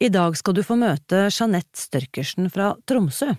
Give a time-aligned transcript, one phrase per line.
[0.00, 3.34] I dag skal du få møte Jeanette Størkersen fra Tromsø.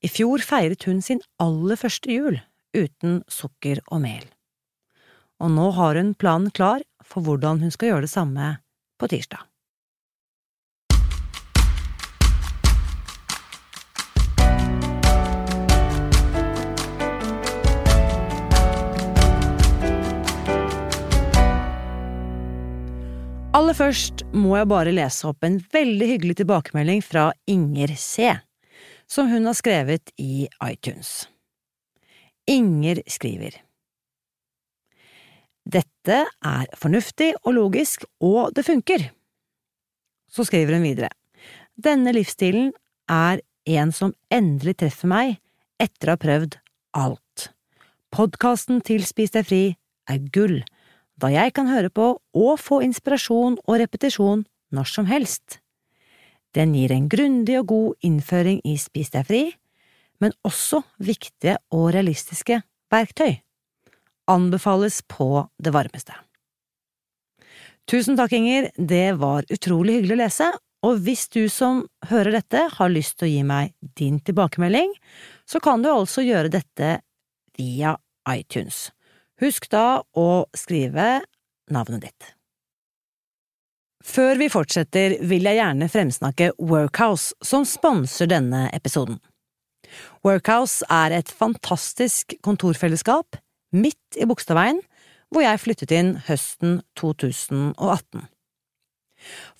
[0.00, 2.38] I fjor feiret hun sin aller første jul
[2.72, 4.24] uten sukker og mel,
[5.36, 8.54] og nå har hun planen klar for hvordan hun skal gjøre det samme
[8.96, 9.44] på tirsdag.
[23.72, 28.26] Aller først må jeg bare lese opp en veldig hyggelig tilbakemelding fra Inger C,
[29.08, 31.22] som hun har skrevet i iTunes.
[32.44, 33.56] Inger skriver
[35.64, 39.06] Dette er fornuftig og logisk, og det funker.
[40.28, 41.08] Så skriver hun videre.
[41.72, 42.74] Denne livsstilen
[43.08, 43.40] er
[43.72, 45.38] en som endelig treffer meg
[45.80, 46.60] etter å ha prøvd
[47.06, 47.48] alt.
[48.12, 49.64] Podkasten til Spis deg fri
[50.12, 50.60] er gull
[51.22, 54.42] da jeg kan høre på og få inspirasjon og repetisjon
[54.74, 55.60] når som helst.
[56.52, 59.44] Den gir en grundig og god innføring i Spis deg fri,
[60.20, 62.60] men også viktige og realistiske
[62.92, 63.38] verktøy.
[64.30, 66.14] Anbefales på det varmeste.
[67.90, 70.50] Tusen takk, Inger, det var utrolig hyggelig å lese,
[70.86, 74.92] og hvis du som hører dette har lyst til å gi meg din tilbakemelding,
[75.46, 76.96] så kan du altså gjøre dette
[77.58, 77.96] via
[78.30, 78.90] iTunes.
[79.42, 81.22] Husk da å skrive
[81.72, 82.28] navnet ditt.
[84.02, 89.20] Før vi fortsetter, vil jeg gjerne fremsnakke Workhouse, som sponser denne episoden.
[90.26, 93.38] Workhouse er et fantastisk kontorfellesskap
[93.74, 94.80] midt i Bogstadveien,
[95.32, 98.26] hvor jeg flyttet inn høsten 2018.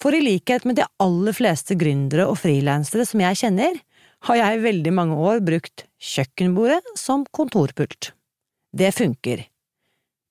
[0.03, 3.79] For i likhet med de aller fleste gründere og frilansere som jeg kjenner,
[4.27, 8.13] har jeg i veldig mange år brukt kjøkkenbordet som kontorpult.
[8.75, 9.47] Det funker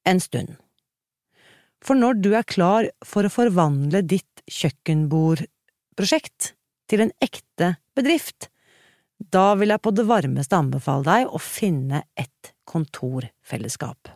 [0.08, 0.56] en stund.
[1.82, 6.54] For når du er klar for å forvandle ditt kjøkkenbordprosjekt
[6.92, 8.52] til en ekte bedrift,
[9.22, 14.10] da vil jeg på det varmeste anbefale deg å finne et kontorfellesskap.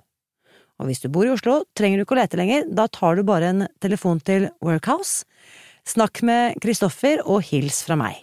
[0.81, 3.24] Og hvis du bor i Oslo, trenger du ikke å lete lenger, da tar du
[3.25, 5.24] bare en telefon til Workhouse,
[5.88, 8.18] snakk med Kristoffer og hils fra meg.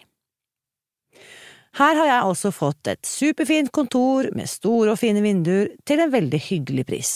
[1.78, 6.12] Her har jeg altså fått et superfint kontor med store og fine vinduer til en
[6.12, 7.12] veldig hyggelig pris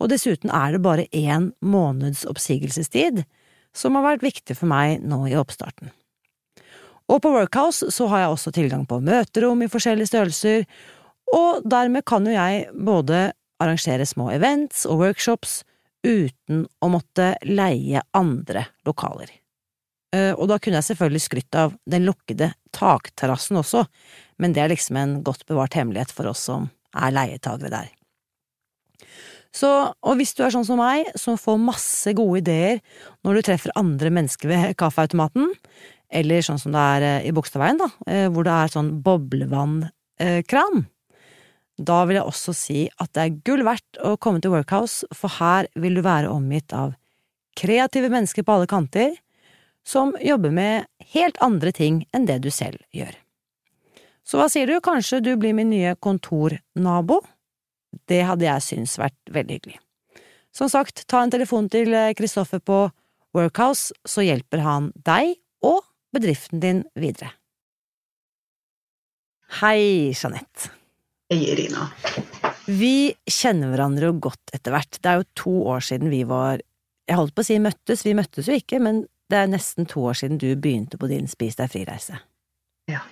[0.00, 3.22] og dessuten er det bare én måneds oppsigelsestid,
[3.76, 5.92] som har vært viktig for meg nå i oppstarten.
[7.06, 10.66] Og på Workhouse så har jeg også tilgang på møterom i forskjellige størrelser,
[11.36, 13.30] og dermed kan jo jeg både
[13.62, 15.60] arrangere små events og workshops
[16.06, 19.30] uten å måtte leie andre lokaler.
[20.14, 23.86] Eh, og da kunne jeg selvfølgelig skrytt av den lukkede takterrassen også,
[24.42, 27.90] men det er liksom en godt bevart hemmelighet for oss som er leietagere der.
[29.56, 32.82] Så, og hvis du er sånn som meg, som får masse gode ideer
[33.24, 35.54] når du treffer andre mennesker ved kaffeautomaten,
[36.12, 40.84] eller sånn som det er eh, i Bogstadveien, da, eh, hvor det er sånn boblevannkran,
[41.76, 45.32] da vil jeg også si at det er gull verdt å komme til Workhouse, for
[45.40, 46.94] her vil du være omgitt av
[47.56, 49.16] kreative mennesker på alle kanter,
[49.86, 53.12] som jobber med helt andre ting enn det du selv gjør.
[54.26, 57.20] Så hva sier du, kanskje du blir min nye kontornabo?
[58.06, 59.80] Det hadde jeg syntes vært veldig hyggelig.
[60.56, 62.86] Som sagt, ta en telefon til Kristoffer på
[63.36, 65.36] Workhouse, så hjelper han deg
[65.66, 65.82] og
[66.16, 67.34] bedriften din videre.
[69.60, 70.72] Hei, Jeanette.
[71.30, 71.90] Hei, Irina.
[72.66, 74.98] Vi kjenner hverandre jo godt etter hvert.
[74.98, 76.62] Det er jo to år siden vi var
[77.06, 80.02] Jeg holdt på å si møttes, vi møttes jo ikke, men det er nesten to
[80.10, 82.18] år siden du begynte på din Spis deg fri-reise.
[82.90, 83.04] Ja.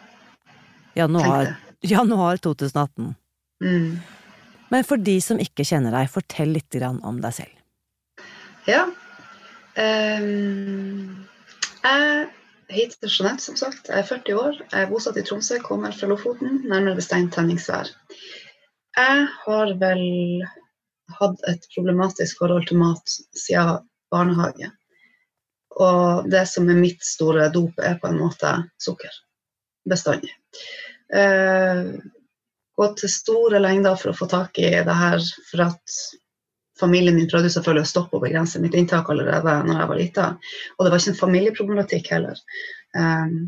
[0.98, 3.12] Januar, januar 2018.
[3.62, 4.00] Mm.
[4.74, 8.24] Men for de som ikke kjenner deg, fortell litt om deg selv.
[8.66, 8.88] Ja.
[9.78, 11.26] Um,
[11.84, 12.24] jeg
[12.74, 13.86] heter Jeanette, som sagt.
[13.86, 14.58] Jeg er 40 år.
[14.72, 17.92] Jeg er bosatt i Tromsø, kommer fra Lofoten, nærmere bestemt Tenningsvær.
[18.98, 20.02] Jeg har vel
[21.20, 24.72] hatt et problematisk forhold til mat siden barnehage.
[25.84, 29.22] Og det som er mitt store dop, er på en måte sukker.
[29.86, 30.34] Bestandig.
[31.14, 31.94] Uh,
[32.78, 35.22] gått til store lengder for å få tak i det her.
[35.50, 35.98] For at
[36.80, 40.26] familien min prøvde selvfølgelig å stoppe og begrense mitt inntak allerede når jeg var lita.
[40.76, 42.42] Og det var ikke en familieproblematikk heller.
[42.96, 43.38] Um,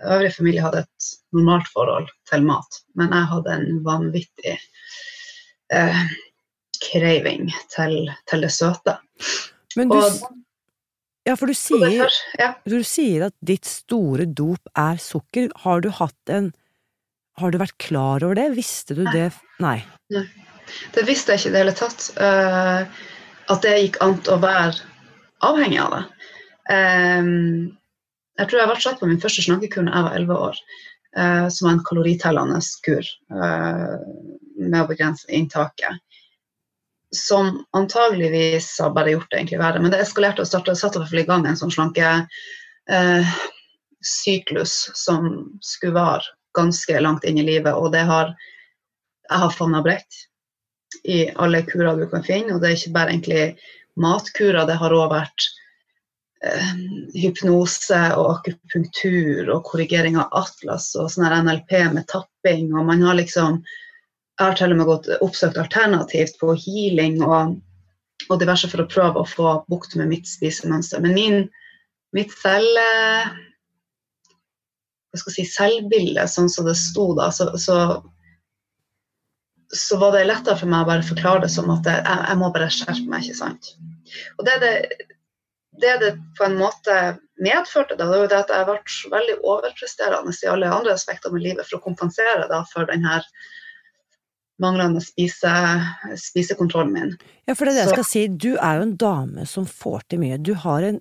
[0.00, 4.56] øvrig familie hadde et normalt forhold til mat, men jeg hadde en vanvittig
[5.74, 6.04] uh,
[6.80, 7.96] craving til,
[8.30, 8.96] til, det søte.
[9.76, 10.38] Men du, og,
[11.28, 12.08] ja, for du sier,
[12.40, 12.54] ja.
[12.64, 15.50] du sier at ditt store dop er sukker.
[15.66, 16.50] Har du hatt en
[17.40, 18.48] har du vært klar over det?
[18.56, 19.30] Visste du det?
[19.62, 19.78] Nei.
[20.14, 20.26] Nei.
[20.94, 22.00] Det visste jeg ikke i det hele tatt.
[22.20, 22.80] Uh,
[23.50, 24.76] at det gikk an å være
[25.46, 26.04] avhengig av det.
[26.70, 27.30] Um,
[28.38, 30.56] Jeg tror jeg ble satt på min første snakkekur da jeg var 11 år,
[31.18, 33.04] Uh, som var en kaloritellende kur
[33.34, 33.98] uh,
[34.62, 35.98] med å begrense inntaket.
[37.10, 41.26] Som antageligvis har bare gjort det egentlig verre, men det eskalerte og startet, satte i
[41.26, 46.22] gang en sånn slankesyklus som skulle vare
[46.56, 48.34] ganske langt inn i livet, og det har
[49.30, 50.24] jeg har favna bredt
[51.06, 53.44] i alle kurer du kan finne, og det er ikke bare egentlig
[54.00, 55.46] matkurer, det har òg vært
[56.46, 56.72] eh,
[57.14, 63.20] hypnose og akupunktur og korrigering av atlas og sånn NLP med tapping, og man har
[63.20, 63.62] liksom
[64.40, 67.58] Jeg har til og med gått oppsøkt alternativt på healing og,
[68.30, 71.02] og diverse for å prøve å få bukt med mitt spisemønster.
[71.04, 71.42] Men min,
[72.16, 72.80] mitt selv
[75.10, 77.76] hva skal jeg si, selvbilde, sånn som det sto da, så, så
[79.70, 82.50] så var det lettere for meg å bare forklare det som at jeg, jeg må
[82.54, 83.22] bare skjerpe meg.
[83.22, 83.68] ikke sant?
[84.38, 84.72] Og det det,
[85.82, 86.96] det det på en måte
[87.40, 91.32] medførte, da, det var jo det at jeg ble veldig overpresterende i alle andre aspekter
[91.32, 93.26] med livet for å kompensere da, for den her
[94.60, 95.52] manglende spise,
[96.20, 97.14] spisekontrollen min.
[97.48, 100.02] Ja, for det er det jeg skal si, du er jo en dame som får
[100.10, 100.40] til mye.
[100.42, 101.00] Du har en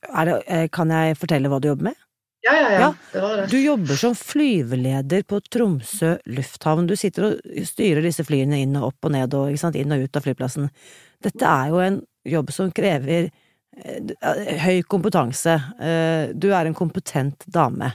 [0.00, 1.98] det, eh, Kan jeg fortelle hva du jobber med?
[2.40, 2.88] Ja, ja, ja.
[3.12, 3.46] Det var det.
[3.52, 6.86] Du jobber som flyveleder på Tromsø lufthavn.
[6.88, 10.16] Du sitter og styrer disse flyene inn og opp og ned og inn og ut
[10.16, 10.70] av flyplassen.
[11.20, 15.58] Dette er jo en jobb som krever eh, høy kompetanse.
[15.80, 17.92] Eh, du er en kompetent dame.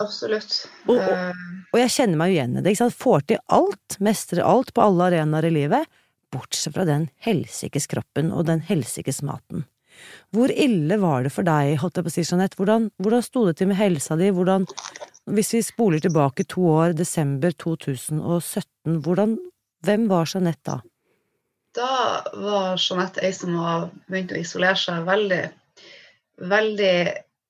[0.00, 0.62] Absolutt.
[0.88, 2.72] Og, og, Eh, og jeg kjenner meg jo igjen i det.
[2.72, 2.96] ikke sant?
[3.04, 6.00] Får til alt, mestrer alt på alle arenaer i livet,
[6.32, 9.66] bortsett fra den helsikes kroppen og den helsikes maten.
[10.32, 12.58] Hvor ille var det for deg, holdt jeg på å si, Jeanette?
[12.58, 14.30] Hvordan, hvordan sto det til med helsa di?
[14.34, 14.66] Hvordan,
[15.36, 19.36] hvis vi spoler tilbake to år, desember 2017, hvordan,
[19.86, 20.78] hvem var Jeanette da?
[21.76, 21.92] Da
[22.36, 25.42] var Jeanette ei som var begynt å isolere seg veldig,
[26.52, 26.94] veldig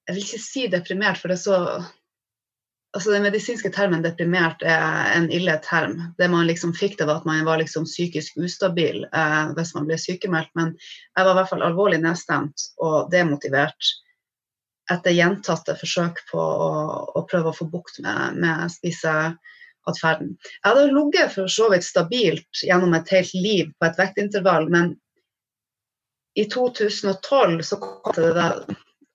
[0.02, 1.58] Jeg vil ikke si deprimert, for det er så
[2.92, 5.96] altså Den medisinske termen deprimert er en ille term.
[6.18, 9.88] Det man liksom fikk, det var at man var liksom psykisk ustabil eh, hvis man
[9.88, 10.52] ble sykemeldt.
[10.58, 13.92] Men jeg var i hvert fall alvorlig nedstemt og demotivert
[14.92, 16.72] etter gjentatte forsøk på å,
[17.16, 20.34] å prøve å få bukt med, med spiseatferden.
[20.58, 24.96] Jeg hadde ligget for så vidt stabilt gjennom et helt liv på et vektintervall, men
[26.36, 28.64] i 2012 så kom det der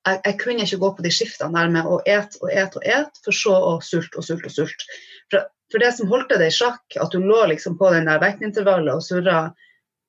[0.05, 2.89] jeg, jeg kunne ikke gå på de skiftene der med å et og et og
[2.97, 4.99] et, for så å sulte og sulte og sulte.
[5.31, 8.21] For, for, det som holdt det i sjakk, at du lå liksom på den der
[8.23, 9.39] vektintervallet og surra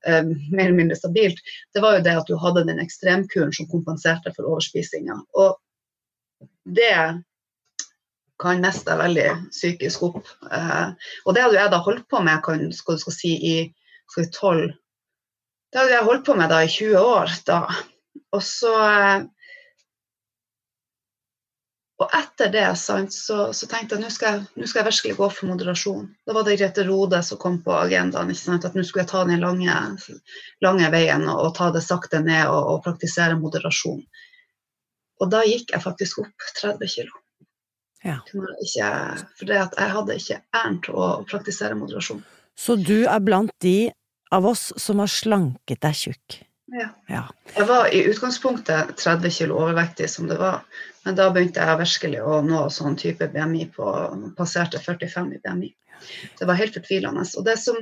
[0.07, 1.41] eh, mer eller mindre stabilt,
[1.75, 5.19] det var jo det at du hadde den ekstremkuren som kompenserte for overspisinga.
[5.39, 5.57] Og
[6.79, 6.95] det
[8.39, 10.27] kan meste veldig psykisk opp.
[10.53, 10.91] Eh,
[11.25, 13.57] og det hadde jeg da holdt på med kan, skal du skal si, i
[14.09, 14.69] skal 12
[15.69, 17.35] Det hadde jeg holdt på med da i 20 år.
[17.47, 17.59] da.
[18.37, 19.27] Og så eh,
[21.99, 25.29] og etter det sant, så, så, tenkte jeg nå skal, nå skal jeg virkelig gå
[25.35, 26.05] for moderasjon.
[26.29, 28.31] Da var det Grete Rode som kom på agendaen.
[28.31, 29.79] At nå skulle jeg ta den lange,
[30.63, 34.05] lange veien og, og, ta det sakte ned og, og, praktisere moderasjon.
[35.19, 37.11] Og da gikk jeg faktisk opp 30 kg.
[38.07, 38.21] Ja.
[38.63, 38.91] Ikke,
[39.41, 42.23] for jeg hadde ikke æren til å praktisere moderasjon.
[42.55, 43.91] Så du er blant de
[44.31, 46.39] av oss som har slanket deg tjukk?
[46.73, 46.89] Ja.
[47.07, 47.23] ja.
[47.57, 50.61] Jeg var i utgangspunktet 30 kg overvektig som det var,
[51.05, 53.89] men da begynte jeg virkelig å nå sånn type BMI på
[54.37, 55.73] Passerte 45 i BMI.
[56.39, 57.25] Det var helt fortvilende.
[57.37, 57.81] Og det som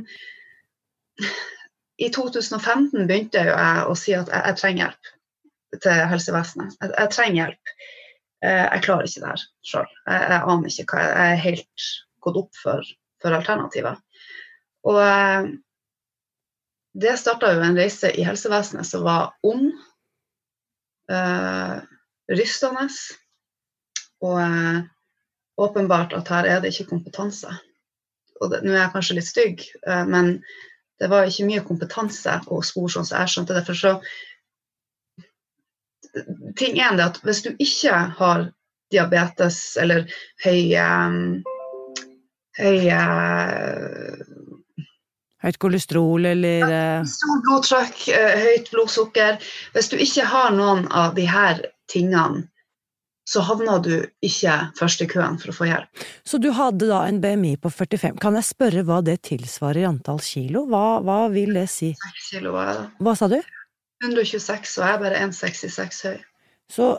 [1.96, 5.12] I 2015 begynte jeg å si at jeg, jeg trenger hjelp
[5.82, 6.78] til helsevesenet.
[6.80, 7.76] Jeg, jeg, trenger hjelp.
[8.46, 9.92] Jeg klarer ikke det her sjøl.
[10.06, 11.86] Jeg, jeg, aner ikke hva jeg, jeg er helt
[12.26, 12.90] gått opp for,
[13.22, 13.98] for alternativer.
[14.86, 15.00] Og
[17.00, 19.72] det starta jo en reise i helsevesenet som var ond,
[21.12, 21.74] eh,
[22.32, 22.88] rystende,
[24.24, 24.78] og eh,
[25.60, 27.52] åpenbart at her er det ikke kompetanse.
[28.40, 30.38] Og det, Nå er jeg kanskje litt stygg, eh, men
[31.00, 33.76] det var ikke mye kompetanse å spore sånn som jeg skjønte det.
[33.76, 33.98] Så
[36.56, 38.46] Ting er at hvis du ikke har
[38.94, 40.06] diabetes eller
[40.46, 40.72] høy,
[42.56, 42.78] høy
[45.46, 48.00] Høyt kolesterol eller ja, Stort blodtrykk,
[48.42, 49.38] høyt blodsukker.
[49.76, 51.62] Hvis du ikke har noen av de her
[51.92, 52.48] tingene,
[53.26, 53.92] så havner du
[54.26, 56.04] ikke først i køen for å få hjelp.
[56.26, 58.20] Så du hadde da en BMI på 45.
[58.22, 60.62] Kan jeg spørre hva det tilsvarer i antall kilo?
[60.70, 61.90] Hva, hva vil det si?
[61.94, 62.86] 6 kilo var jeg da.
[63.06, 63.40] Hva sa du?
[64.04, 66.16] 126, og jeg er bare 1,66 høy.
[66.70, 66.94] Så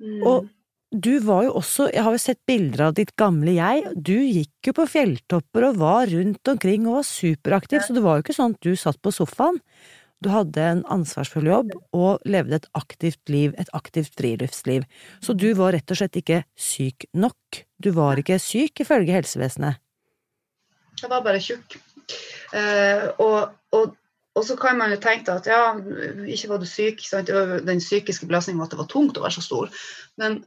[0.00, 0.22] Mm.
[0.24, 0.48] Og
[0.90, 4.70] du var jo også, jeg har jo sett bilder av ditt gamle jeg, du gikk
[4.70, 8.36] jo på fjelltopper og var rundt omkring og var superaktiv, så det var jo ikke
[8.36, 9.60] sånn at du satt på sofaen.
[10.20, 14.82] du hadde en ansvarsfull jobb og levde et aktivt liv, et aktivt friluftsliv.
[15.24, 17.62] Så du var rett og slett ikke syk nok.
[17.80, 19.80] Du var ikke syk ifølge helsevesenet.
[21.00, 21.78] Jeg var bare tjukk.
[22.52, 23.96] Eh, og, og,
[24.34, 25.72] og, så kan man jo tenke at ja,
[26.28, 27.00] ikke var du syk.
[27.06, 27.32] Sant?
[27.64, 29.72] Den psykiske belastningen at det var tungt å være så stor.
[30.20, 30.42] Men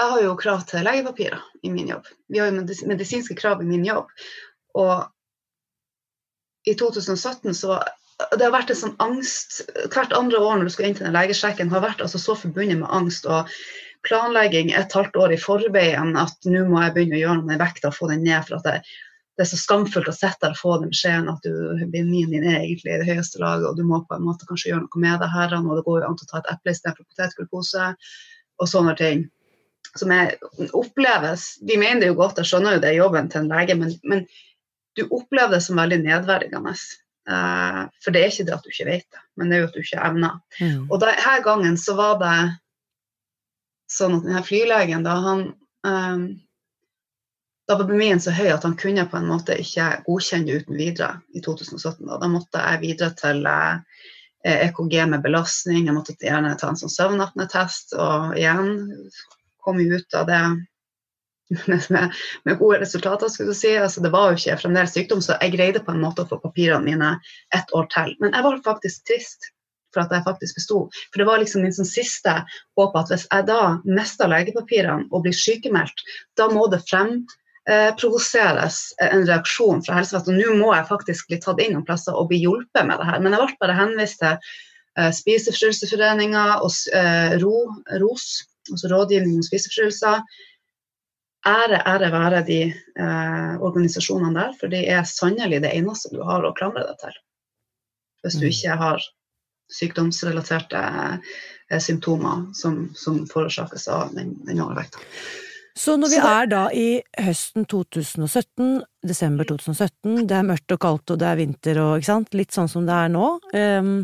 [0.00, 2.06] jeg har jo krav til legepapirer i min jobb.
[2.32, 4.08] Vi har jo medisinske krav i min jobb.
[4.80, 4.94] Og
[6.68, 7.80] i 2017 så
[8.36, 11.16] det har vært en sånn angst Hvert andre år når du skal inn til den
[11.16, 13.48] legesjekken, har vært altså så forbundet med angst og
[14.06, 17.60] planlegging et halvt år i forveien at nå må jeg begynne å gjøre noe med
[17.60, 18.44] vekta og få den ned.
[18.48, 18.76] for at det,
[19.36, 22.46] det, er så skamfullt å sitte der og få den beskjeden at du BMI-en din
[22.46, 25.04] er egentlig i det høyeste laget, og du må på en måte kanskje gjøre noe
[25.04, 27.90] med det her, og det går jo an å ta et eple istedenfor potetgullpose,
[28.60, 29.28] og sånne ting.
[29.98, 30.36] Som er,
[30.76, 33.74] oppleves Vi mener det jo godt, jeg skjønner jo det er jobben til en lege,
[33.78, 34.26] men, men
[34.98, 36.74] du opplever det som veldig nedverdigende.
[37.30, 39.68] Uh, for det er ikke det at du ikke vet det, men det er jo
[39.68, 40.36] at du ikke evner.
[40.58, 40.84] Mm.
[40.88, 42.36] Og denne gangen så var det
[43.90, 45.50] sånn at denne flylegen, da han
[45.86, 46.30] um,
[47.70, 51.20] Da var bemien så høy at han kunne på en måte ikke godkjenne uten videre
[51.38, 52.02] i 2017.
[52.02, 53.78] Da, da måtte jeg videre til uh,
[54.42, 58.72] eh, EKG med belastning, jeg måtte gjerne ta en sånn søvnapnetest, og igjen
[59.64, 60.42] kom jo ut av det
[61.66, 62.12] med,
[62.44, 63.72] med, gode resultater, skulle du si.
[63.76, 66.40] Altså, det var jo ikke fremdeles sykdom, så jeg greide på en måte å få
[66.42, 67.14] papirene mine
[67.56, 68.14] ett år til.
[68.22, 69.50] Men jeg var faktisk trist
[69.94, 70.80] for at jeg faktisk besto.
[71.10, 72.36] For det var liksom min sånn siste
[72.78, 76.04] håp at hvis jeg da mister legepapirene og blir sykemeldt,
[76.38, 80.38] da må det fremprovoseres eh, en reaksjon fra helsevesenet.
[80.38, 83.18] Nå må jeg faktisk bli tatt inn noen plasser og bli hjulpet med det her.
[83.22, 87.56] Men jeg ble bare henvist til eh, Spiseforstyrrelsesforeninga og eh, RO,
[87.98, 88.30] ROS,
[88.68, 90.20] altså Rådgivning om spiseforstyrrelser
[91.46, 96.44] ære, ære være de eh, organisasjonene der, for de er sannelig det eneste du har
[96.44, 97.16] å klamre deg til.
[98.24, 98.50] Hvis du mm.
[98.52, 99.06] ikke har
[99.70, 100.80] sykdomsrelaterte
[101.70, 105.00] eh, symptomer som, som forårsakes av den, den overvekta.
[105.78, 106.88] Så når vi er da i
[107.22, 112.10] høsten 2017, desember 2017, det er mørkt og kaldt og det er vinter og ikke
[112.10, 113.94] sant, litt sånn som det er nå, um,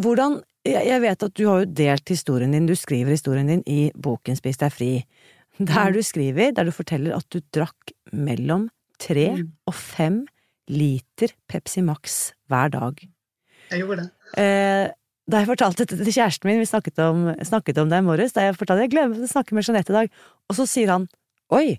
[0.00, 3.90] hvordan jeg vet at du har jo delt historien din, du skriver historien din i
[3.96, 4.92] boken Spis deg fri
[5.60, 5.96] der mm.
[5.96, 8.68] du skriver, der du forteller at du drakk mellom
[9.00, 9.50] tre mm.
[9.68, 10.22] og fem
[10.70, 13.02] liter Pepsi Max hver dag.
[13.70, 14.10] Jeg gjorde det.
[14.40, 14.86] Eh,
[15.30, 18.34] da jeg fortalte dette til kjæresten min, vi snakket om, snakket om det i morges,
[18.34, 20.10] da jeg fortalte jeg glemte å snakke med Jeanette i dag,
[20.48, 21.06] og så sier han
[21.54, 21.78] oi,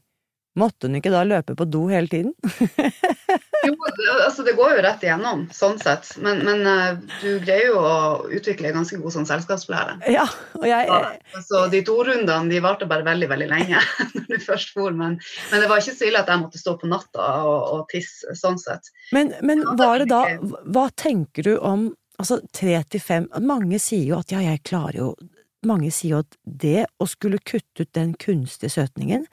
[0.59, 2.33] Måtte hun ikke da løpe på do hele tiden?
[3.67, 3.75] jo,
[4.17, 6.09] altså det går jo rett igjennom, sånn sett.
[6.19, 7.93] Men, men uh, du greier jo å
[8.27, 9.95] utvikle en ganske god sånn selskapslære.
[10.11, 10.25] Ja,
[10.59, 10.89] og jeg...
[10.89, 13.79] Så, altså, de to rundene de varte bare veldig veldig lenge
[14.17, 15.15] når du først for, men,
[15.53, 18.35] men, det var ikke så ille at jeg måtte stå på natta og, og tisse,
[18.35, 18.91] sånn sett.
[19.15, 20.25] Men, men var det da
[20.67, 21.89] Hva tenker du om
[22.19, 25.07] altså tre til fem Mange sier jo at ja, jeg klarer jo
[25.67, 29.25] Mange sier jo at det å skulle kutte ut den kunstige søtningen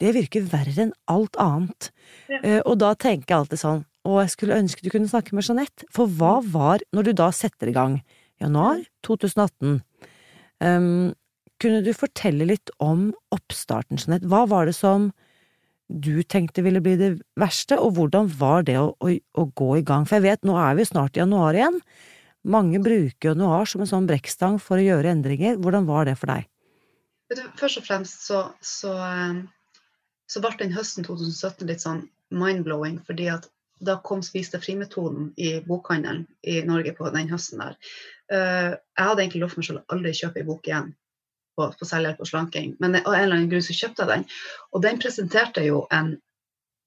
[0.00, 1.90] det virker verre enn alt annet.
[2.32, 2.40] Ja.
[2.40, 5.46] Uh, og da tenker jeg alltid sånn, og jeg skulle ønske du kunne snakke med
[5.46, 8.00] Jeanette, for hva var, når du da setter i gang,
[8.40, 9.80] januar 2018,
[10.64, 11.10] um,
[11.60, 14.30] kunne du fortelle litt om oppstarten, Jeanette?
[14.30, 15.10] Hva var det som
[15.90, 19.84] du tenkte ville bli det verste, og hvordan var det å, å, å gå i
[19.84, 20.06] gang?
[20.08, 21.80] For jeg vet, nå er vi snart i januar igjen.
[22.48, 25.58] Mange bruker januar som en sånn brekkstang for å gjøre endringer.
[25.60, 26.46] Hvordan var det for deg?
[27.60, 29.42] Først og fremst så, så um
[30.30, 33.48] så ble den høsten 2017 litt sånn mind-blowing, fordi at
[33.80, 37.76] da kom Spis deg fri-metoden i bokhandelen i Norge på den høsten der.
[38.30, 40.90] Uh, jeg hadde egentlig lovt meg selv å aldri kjøpe ei bok igjen
[41.58, 44.26] på, på selvhjelp og slanking, men av en eller annen grunn så kjøpte jeg den.
[44.76, 46.14] Og den presenterte jo en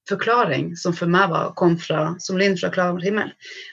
[0.10, 3.32] forklaring som for meg var, kom fra, som lyn fra klar himmel.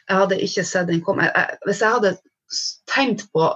[0.08, 1.30] Jeg hadde ikke sett den komme.
[1.66, 2.16] hvis jeg hadde
[2.90, 3.50] tenkt på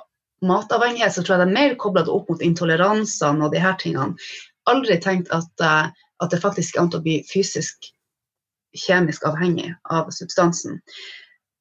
[0.45, 4.19] matavhengighet, så tror jeg det er mer kobla opp mot intoleransene og de her tingene.
[4.71, 5.93] Aldri tenkt at uh,
[6.25, 7.91] at det faktisk er an å bli fysisk,
[8.75, 10.81] kjemisk avhengig av substansen.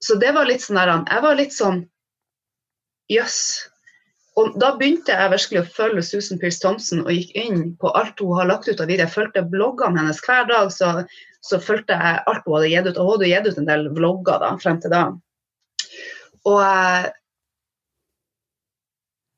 [0.03, 1.85] Så det var litt sånn der, Jeg var litt sånn
[3.11, 3.37] jøss.
[3.37, 3.69] Yes.
[4.39, 8.21] Og da begynte jeg virkelig å følge Susan Pearce Thompson og gikk inn på alt
[8.21, 9.05] hun har lagt ut av videoer.
[9.05, 11.03] Jeg fulgte bloggene hennes hver dag, så,
[11.45, 12.97] så fulgte jeg alt hun hadde gitt ut.
[12.97, 15.03] Og hun hadde gitt ut en del vlogger da, frem til da.
[16.49, 17.11] Og eh,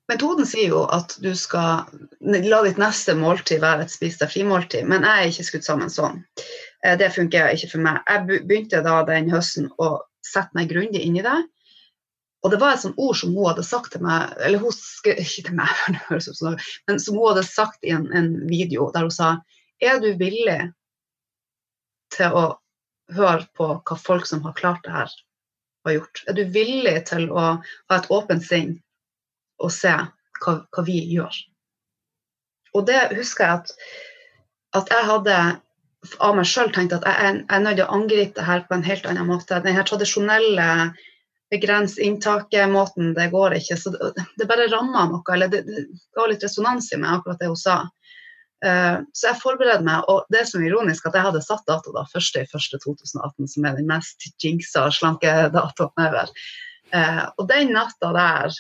[0.08, 1.88] Metoden sier jo at du skal
[2.22, 5.90] la ditt neste måltid være et spis deg fri-måltid, men jeg er ikke skutt sammen
[5.90, 6.20] sånn.
[6.86, 8.04] Eh, det funker ikke for meg.
[8.06, 9.96] Jeg begynte da den høsten å
[10.26, 11.40] sette meg grundig inn i det.
[12.46, 15.18] Og det var et sånt ord som hun hadde sagt til meg, eller hun skrev
[15.24, 15.74] ikke til meg,
[16.86, 19.36] men som hun hadde sagt i en, en video der hun sa
[19.82, 20.60] Er du villig
[22.14, 22.46] til å
[23.18, 25.10] høre på hva folk som har klart det her,
[25.86, 26.22] har gjort?
[26.30, 28.78] Er du villig til å ha et åpent sinn
[29.64, 29.94] og se
[30.42, 31.38] hva, hva vi gjør?
[32.76, 33.76] Og det husker jeg at,
[34.82, 35.38] at jeg hadde
[36.22, 38.78] av meg sjøl tenkt at jeg, jeg, er nødt til å angripe det her på
[38.78, 39.62] en helt annen måte.
[39.64, 40.68] Den her tradisjonelle
[41.54, 43.78] begrens inntaket-måten, det går ikke.
[43.80, 45.86] Så det, det bare ramma noe, eller det, det
[46.18, 47.80] ga litt resonans i meg, akkurat det hun sa.
[48.66, 51.94] Uh, så jeg forbereder meg, og det er så ironisk at jeg hadde satt dato
[51.94, 56.32] da, 1.1.2018, som er den mest jinxa slankedatoen ever.
[56.94, 58.56] Uh, og den natta der,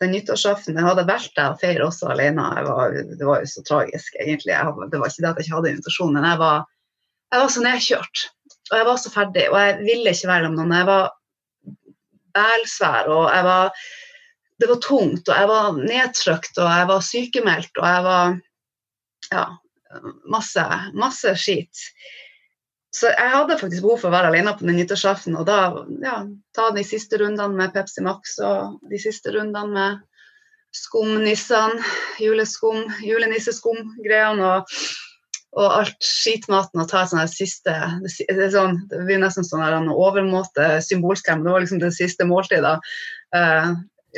[0.00, 2.44] den nyttårsaften, jeg hadde valgt å feire også alene.
[2.66, 4.54] Var, det var jo så tragisk, egentlig.
[4.54, 6.62] Jeg, det var ikke det at jeg ikke hadde invitasjon, men jeg var,
[7.30, 8.22] jeg var så nedkjørt.
[8.70, 10.76] Og jeg var så ferdig, og jeg ville ikke være med noen.
[10.78, 11.10] Jeg var
[12.38, 13.82] bælsvær, og jeg var
[14.60, 18.34] Det var tungt, og jeg var nedtrykt, og jeg var sykemeldt, og jeg var
[19.30, 19.44] Ja,
[20.28, 21.84] masse, masse skit.
[22.94, 25.58] Så jeg hadde faktisk behov for å være alene på den nyttårsaften, og da
[26.02, 26.16] ja,
[26.56, 30.00] ta de siste rundene med Pepsi Max og de siste rundene med
[30.74, 31.78] skumnissene,
[32.22, 34.56] juleskum, julenisseskum-greiene.
[34.56, 34.98] og
[35.58, 37.72] og alt skitmaten og ta sånn siste
[38.04, 41.42] det, sånn, det blir nesten sånn her, overmåte symbolskrem.
[41.42, 42.76] Det var liksom det siste måltidet
[43.34, 43.72] uh,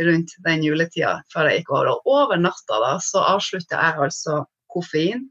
[0.08, 1.92] rundt den juletida før jeg gikk over.
[1.94, 5.24] Og over natta da, så avslutta jeg altså koffein,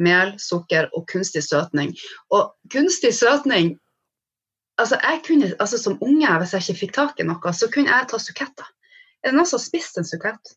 [0.00, 1.92] mel, sukker og kunstig søtning.
[2.32, 3.76] Og kunstig søtning
[4.80, 7.92] altså jeg kunne, altså Som unge, hvis jeg ikke fikk tak i noe, så kunne
[7.92, 8.68] jeg ta suketter.
[9.22, 10.54] Er det noen som har spist en sukett?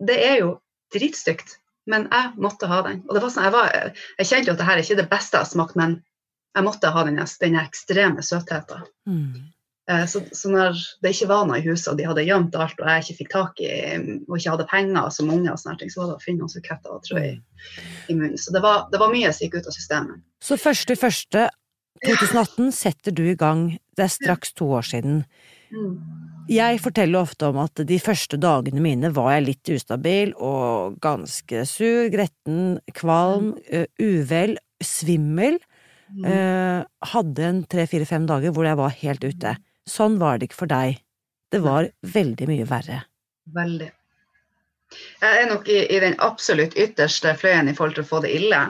[0.00, 0.54] Det er jo
[0.94, 1.58] dritstygt.
[1.90, 3.02] Men jeg måtte ha den.
[3.08, 5.36] Og det var sånn, jeg, var, jeg kjente jo at dette er ikke det beste
[5.36, 5.96] jeg har smakt, men
[6.56, 8.84] jeg måtte ha den, den ekstreme søtheten.
[9.08, 9.48] Mm.
[9.90, 12.78] Eh, så, så, når det ikke var noe i huset, og de hadde gjemt alt,
[12.78, 13.70] og jeg ikke fikk tak i
[14.28, 16.52] og ikke hadde penger som unge, og sånne ting, så var det å finne noen
[16.52, 17.32] suketter og trø i,
[18.06, 18.38] i, munnen.
[18.38, 20.20] Så det var, det var, mye som gikk ut av systemet.
[20.44, 21.48] Så første første
[22.06, 25.24] 2018 setter du i gang, det er straks to år siden.
[25.74, 25.96] Mm.
[26.50, 31.64] Jeg forteller ofte om at de første dagene mine var jeg litt ustabil og ganske
[31.68, 35.60] sur, gretten, kvalm, uh, uvel, svimmel.
[36.10, 39.52] Uh, hadde en tre-fire-fem dager hvor jeg var helt ute.
[39.88, 41.00] Sånn var det ikke for deg.
[41.50, 43.00] Det var veldig mye verre.
[43.54, 43.88] Veldig.
[45.22, 48.32] Jeg er nok i, i den absolutt ytterste fløyen i forhold til å få det
[48.34, 48.60] ille.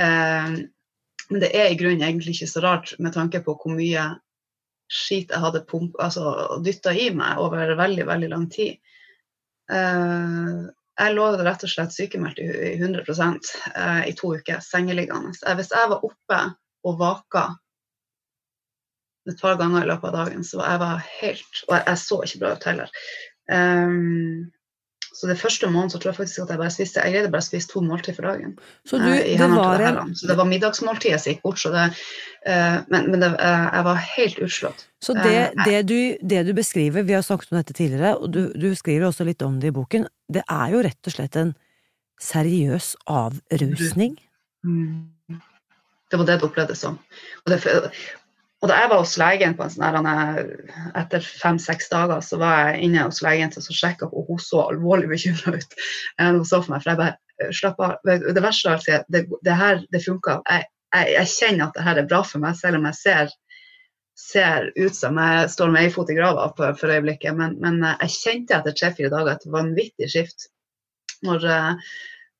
[0.00, 0.56] Eh,
[1.30, 4.06] men det er i grunnen egentlig ikke så rart med tanke på hvor mye
[4.92, 8.76] skit jeg hadde pump, altså, dytta i meg over veldig, veldig lang tid.
[9.72, 10.64] Eh,
[10.94, 13.30] jeg lå rett og slett sykemeldt i 100 uh,
[13.74, 15.32] eh, i to uker, sengeliggende.
[15.58, 16.40] Hvis jeg var oppe
[16.86, 17.48] og vaka
[19.30, 22.20] et par ganger i løpet av dagen, så jeg var helt Og jeg, jeg så
[22.26, 22.92] ikke bra ut heller.
[23.52, 24.52] Um,
[25.14, 27.44] så det første måneden så tror jeg faktisk at jeg bare spiste Jeg greide bare
[27.44, 28.56] å spise to måltid for dagen.
[28.82, 30.14] Så, du, eh, det var det en...
[30.18, 31.60] så det var middagsmåltidet som gikk bort.
[31.62, 31.84] Så det,
[32.48, 34.82] uh, men, men det, uh, jeg var helt utslått.
[35.06, 38.34] Så det, uh, det, du, det, du, beskriver, vi har snakket om dette tidligere, og
[38.34, 41.38] du, du, skriver også litt om det i boken, det er jo rett og slett
[41.38, 41.54] en
[42.24, 44.18] seriøs avrusning?
[44.66, 45.38] Mm.
[46.10, 46.98] Det var det det opplevdes som.
[47.44, 47.62] Og det,
[48.64, 50.46] og da jeg var hos legen på en sånn her,
[50.96, 54.62] etter fem-seks dager, så var jeg inne hos legen til å sjekke, og hun så
[54.70, 55.76] alvorlig bekymra ut.
[56.16, 57.96] Hun så for meg, for jeg bare Slapp av.
[58.06, 60.36] Det verste av alt det, det her det funka.
[60.46, 63.32] Jeg, jeg, jeg, kjenner at det her er bra for meg, selv om jeg ser,
[64.14, 67.34] ser ut som jeg står med ei fot i grava for, øyeblikket.
[67.34, 70.46] Men, men, jeg kjente etter tre-fire dager et vanvittig skift.
[71.26, 71.48] Når,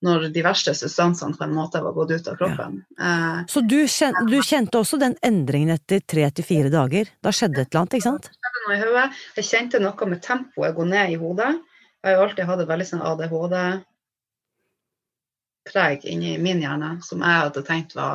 [0.04, 2.72] når de verste substansene på en måte var gått ut av kroppen.
[2.98, 3.44] Ja.
[3.48, 7.04] Så du kjente, du kjente, også den endringen etter tre til fire dager?
[7.24, 8.26] Da skjedde et eller annet, ikke sant?
[8.28, 9.08] Det skjedde noe i hodet.
[9.38, 11.52] Jeg kjente noe med tempoet gå ned i hodet.
[12.04, 13.80] Jeg har jo alltid hatt et veldig sånn ADHD-preg
[16.12, 18.14] inni min hjerne som jeg hadde tenkt var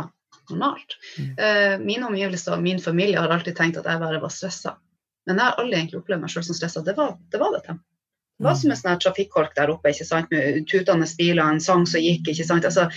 [0.49, 0.89] normalt.
[1.17, 1.31] Mm.
[1.45, 4.71] Eh, mine omgivelser og min familie har alltid tenkt at jeg bare var stressa.
[5.25, 6.85] Men jeg har aldri egentlig opplevd meg sjøl som stressa.
[6.85, 7.88] Det, det var det tempoet.
[8.39, 10.29] Det var som en sånn trafikkork der oppe ikke sant?
[10.31, 12.29] med tutende biler, en sang som gikk.
[12.31, 12.65] ikke sant?
[12.65, 12.87] Altså,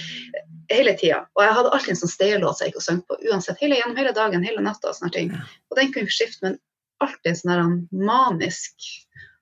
[0.71, 1.25] hele tida.
[1.35, 3.59] Og jeg hadde alltid en sånn steinlåt jeg gikk og sang på uansett.
[3.61, 5.33] Hele, gjennom hele dagen, hele natta og sånne ting.
[5.71, 6.61] Og den kunne skifte, men
[7.03, 8.87] alltid en sånn manisk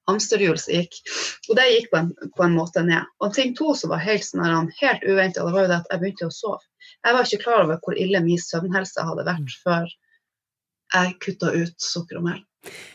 [0.09, 0.97] hamsterhjul som gikk.
[1.49, 3.09] Og det gikk på en, på en, måte ned.
[3.21, 6.03] Og ting to som var helt, sånn, helt uventa, det var jo det at jeg
[6.03, 6.65] begynte å sove.
[7.05, 9.59] Jeg var ikke klar over hvor ille min søvnhelse hadde vært mm.
[9.65, 9.93] før
[10.95, 12.43] jeg kutta ut sukker og mel.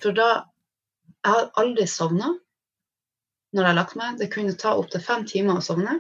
[0.04, 0.30] For da
[1.26, 2.28] Jeg har aldri sovna
[3.56, 4.18] når jeg har lagt meg.
[4.20, 6.00] Det kunne ta opptil fem timer å sovne.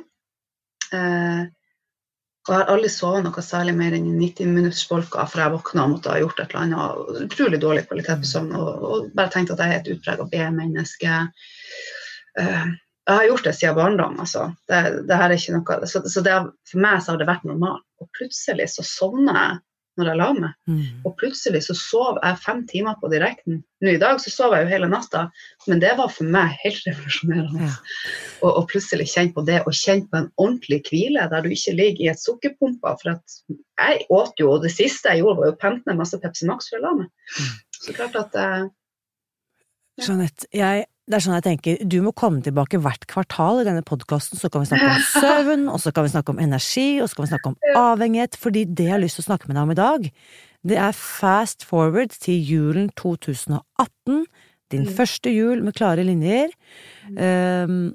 [0.93, 1.45] Eh,
[2.45, 5.85] og jeg har aldri sovet noe særlig mer enn 90 minutters bolka, for jeg våkna
[5.87, 7.21] og måtte ha gjort et eller annet.
[7.25, 11.21] Utrolig dårlig kvalitet på søvn og, og, bare tenkt at jeg er et utprega B-menneske.
[12.41, 12.67] Eh,
[13.05, 14.19] jeg har gjort det siden barndom.
[14.21, 14.51] Altså.
[14.69, 16.37] Det, det, her er ikke noe, så, så det,
[16.69, 17.85] for meg så har det vært normalt.
[18.03, 19.57] Og plutselig så sovner jeg
[19.99, 20.53] når jeg la meg.
[20.67, 20.83] Mm.
[21.07, 23.61] Og plutselig så sov jeg fem timer på direkten.
[23.83, 25.25] Nå i dag så sov jeg jo hele natta,
[25.69, 27.69] men det var for meg helt revolusjonerende.
[27.69, 27.75] Ja.
[28.41, 31.75] Og, og plutselig kjenne på det, og kjenne på en ordentlig hvile der du ikke
[31.77, 32.95] ligger i et sukkerpumpa.
[33.01, 36.01] For at jeg åt jo, og det siste jeg gjorde var jo å pente ned
[36.01, 37.13] masse Pepsi Max før jeg la meg.
[37.35, 37.53] Mm.
[37.79, 38.65] Så klart at eh,
[39.95, 43.83] Jeanette, jeg, det er sånn jeg tenker, du må komme tilbake hvert kvartal i denne
[43.85, 47.09] podkasten, så kan vi snakke om søvn, og så kan vi snakke om energi, og
[47.11, 49.55] så kan vi snakke om avhengighet, fordi det jeg har lyst til å snakke med
[49.59, 50.09] deg om i dag,
[50.65, 54.25] det er fast forward til julen 2018,
[54.73, 54.95] din Mm.
[54.97, 56.49] første jul med klare linjer.
[57.13, 57.93] Um,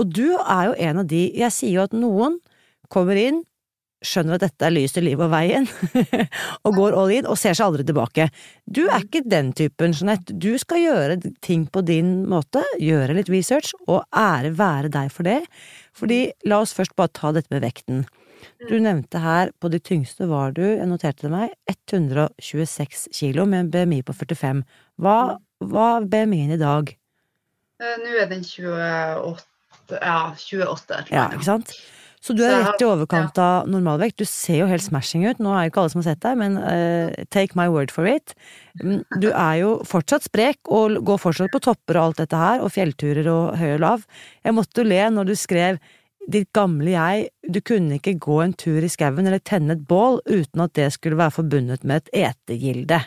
[0.00, 2.38] og du er jo en av de, jeg sier jo at noen
[2.88, 3.42] kommer inn,
[4.04, 5.66] skjønner at dette er lyset, livet og veien,
[6.66, 8.28] og går all in, og ser seg aldri tilbake.
[8.64, 10.36] Du er ikke den typen, Jeanette.
[10.36, 15.28] Du skal gjøre ting på din måte, gjøre litt research, og ære være deg for
[15.28, 15.42] det.
[15.96, 18.06] Fordi, la oss først bare ta dette med vekten.
[18.68, 23.66] Du nevnte her, på de tyngste var du, jeg noterte det meg, 126 kilo med
[23.66, 24.64] en BMI på 45.
[25.00, 25.16] Hva,
[25.60, 26.92] er BMI-en i dag?
[27.80, 31.08] eh, nå er den 28 Ja, 28.
[31.12, 31.74] Ja, ikke sant?
[32.20, 34.18] Så du er rett i overkant av normalvekt.
[34.20, 35.38] Du ser jo helt smashing ut.
[35.40, 38.04] Nå er jo ikke alle som har sett deg, men uh, take my word for
[38.04, 38.34] it.
[38.82, 42.60] Mm, Du er jo fortsatt sprek og går fortsatt på topper og alt dette her,
[42.60, 44.04] og fjellturer og høy og lav.
[44.44, 45.80] Jeg måtte jo le når du skrev
[46.30, 50.20] ditt gamle jeg, du kunne ikke gå en tur i skauen eller tenne et bål
[50.28, 53.00] uten at det skulle være forbundet med et etegilde.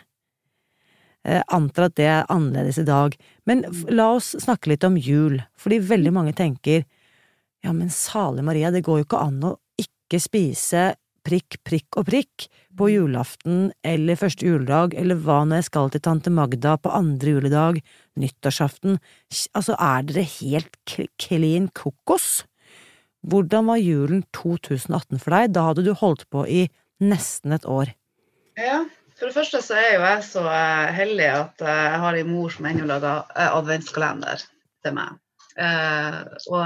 [1.24, 3.14] Jeg antar at det er annerledes i dag,
[3.48, 3.62] men
[3.94, 6.84] la oss snakke litt om jul, fordi veldig mange tenker
[7.64, 10.92] ja, men salig Maria, det går jo ikke an å ikke spise
[11.24, 12.48] prikk, prikk og prikk
[12.78, 17.36] på julaften eller første juledag, eller hva når jeg skal til tante Magda på andre
[17.38, 17.80] juledag,
[18.20, 19.00] nyttårsaften,
[19.56, 22.44] altså er dere helt clean kokos?
[23.24, 25.54] Hvordan var julen 2018 for deg?
[25.56, 26.66] Da hadde du holdt på i
[27.04, 27.94] nesten et år.
[28.60, 28.84] Ja,
[29.16, 32.32] for det første så er jo jeg så eh, heldig at eh, jeg har en
[32.34, 34.44] mor som ennå lager eh, adventskalender
[34.84, 35.20] til meg.
[35.54, 36.64] Og,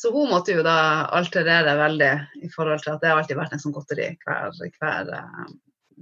[0.00, 0.76] så hun måtte jo da
[1.12, 2.12] alterere veldig
[2.46, 5.50] i forhold til at det har alltid vært en sånn godteri hver, hver uh,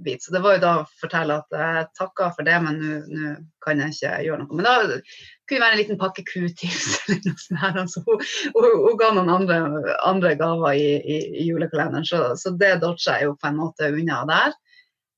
[0.05, 0.23] bit.
[0.23, 3.35] Så det var jo da å fortelle at jeg takka for det, men nå-
[3.65, 4.55] kan jeg ikke gjøre noe.
[4.55, 5.03] Men da kunne
[5.51, 7.61] det være en liten pakke Q-tips eller noe sånt.
[7.65, 7.79] her.
[7.83, 9.59] Altså, hun, hun, hun ga noen andre,
[10.07, 13.91] andre gaver i, i, i julekalenderen, så, så det dodger jeg jo på en måte
[13.91, 14.59] unna der.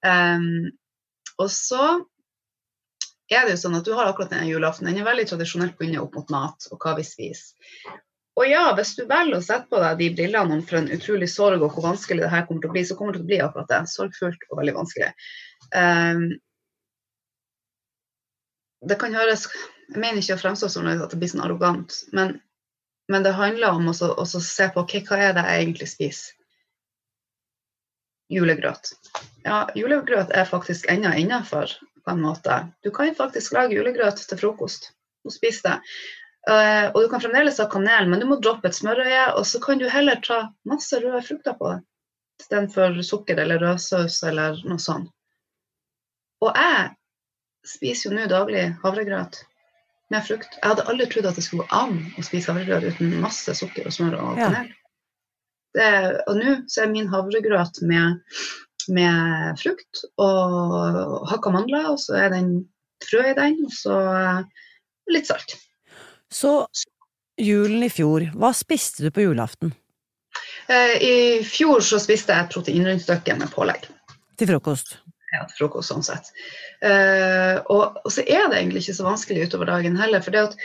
[0.02, 0.72] Um,
[1.38, 1.84] og så
[3.32, 4.90] er det jo sånn at du har akkurat denne julaften.
[4.90, 7.54] Den er veldig tradisjonelt bundet opp mot mat og hva vi spiser.
[8.40, 11.28] Og ja, hvis du velger å sette på deg de brillene om for en utrolig
[11.30, 13.32] sorg og hvor vanskelig det her kommer til å bli, så kommer det til å
[13.32, 13.82] bli akkurat det.
[13.92, 15.10] Sorgfullt og veldig vanskelig.
[15.76, 16.24] Um,
[18.82, 19.46] det kan høres
[19.92, 22.38] Jeg mener ikke å fremstå som at det blir sånn arrogant, men,
[23.12, 26.38] men det handler om å se på okay, hva er det jeg egentlig spiser.
[28.32, 28.94] Julegrøt.
[29.44, 32.62] Ja, julegrøt er faktisk ennå innafor, på en måte.
[32.80, 34.94] Du kan faktisk lage julegrøt til frokost
[35.28, 35.76] og spise det.
[36.50, 39.62] Eh, og du kan fremdeles ha kanel, men du må droppe et smørøye, og så
[39.62, 41.82] kan du heller ta masse røde frukter på det
[42.42, 45.12] istedenfor sukker eller rødsaus eller noe sånt.
[46.42, 46.90] Og jeg
[47.70, 49.44] spiser jo nå daglig havregrøt
[50.12, 50.58] med frukt.
[50.58, 53.88] Jeg hadde aldri trodd at det skulle gå an å spise havregrøt uten masse sukker
[53.88, 54.72] og smør og kanel.
[55.78, 55.92] Det,
[56.28, 58.18] og nå så er min havregrøt med,
[58.92, 62.56] med frukt og hakka mandler, og så er det en
[63.06, 64.00] frø i den, og så
[65.14, 65.56] litt salt.
[66.32, 66.66] Så
[67.42, 69.74] julen i fjor, hva spiste du på julaften
[70.68, 73.88] Eh, I fjor så spiste jeg proteinrundstykke med pålegg.
[74.38, 74.98] til frokost?
[75.32, 76.32] ja, til frokost sånn sett.
[76.84, 80.42] Eh, og, og så er det egentlig ikke så vanskelig utover dagen heller, for det
[80.50, 80.58] at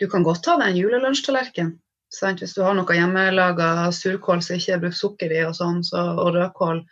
[0.00, 1.70] du kan godt ta deg en julelunsjtallerken.
[2.12, 6.02] Hvis du har noe hjemmelaga surkål som ikke er brukt sukker i, og sånn, så,
[6.14, 6.84] og rødkål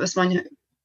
[0.00, 0.32] Hvis man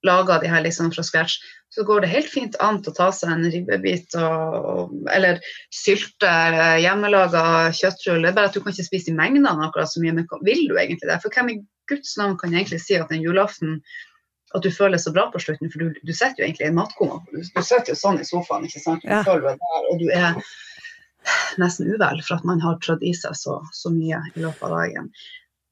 [0.06, 1.40] lager de her liksom fra scratch,
[1.76, 5.42] så går det helt fint an å ta seg en ribbebit og, og, eller
[5.76, 6.32] sylte
[6.80, 7.42] hjemmelaga
[7.76, 8.24] kjøttrull.
[8.24, 10.66] Det er bare at du kan ikke spise i mengdene akkurat så mye, men vil
[10.72, 11.20] du egentlig det?
[11.24, 11.58] For hvem i
[11.92, 13.82] Guds navn kan egentlig si at en julaften
[14.56, 16.78] at du føler så bra på slutten, for du, du sitter jo egentlig i en
[16.78, 17.18] matkoma.
[17.34, 19.04] Du, du sitter jo sånn i sofaen, ikke sant.
[19.04, 19.20] Du Ja.
[19.28, 20.38] føler deg der, og du er
[21.60, 24.78] nesten uvel for at man har trødd i seg så, så mye i løpet av
[24.78, 25.10] dagen.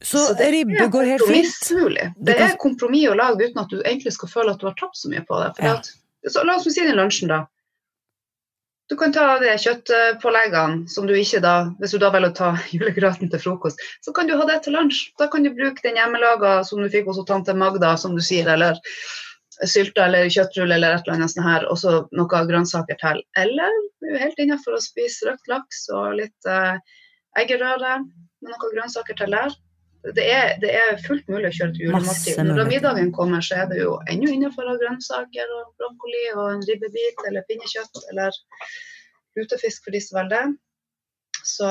[0.04, 1.48] Så, ribbe går helt fint?
[2.20, 5.00] Det er kompromiss å lage uten at du egentlig skal føle at du har tapt
[5.00, 5.50] så mye på det.
[5.64, 5.78] Ja.
[5.78, 5.90] at,
[6.32, 7.46] så la oss si den lunsjen, da.
[8.92, 12.50] Du kan ta de kjøttpåleggene som du ikke da Hvis du da velger å ta
[12.76, 15.06] julegrøten til frokost, så kan du ha det til lunsj.
[15.22, 18.50] Da kan du bruke den hjemmelaga som du fikk hos tante Magda, som du sier,
[18.54, 18.80] eller
[19.70, 23.22] sylte eller kjøttrull eller et eller annet sånt her, og så noe grønnsaker til.
[23.40, 26.76] Eller du er helt innafor å spise røkt laks og litt eh,
[27.40, 29.54] eggerøre med noen grønnsaker til der.
[30.12, 32.40] Det er, det er fullt mulig å kjøre et julemåltid.
[32.44, 36.66] Når middagen kommer, så er det jo ennå innenfor av grønnsaker og brokkoli og en
[36.68, 38.36] ribbebit eller pinnekjøtt eller
[39.40, 40.58] lutefisk for de som velger det.
[41.44, 41.70] Så,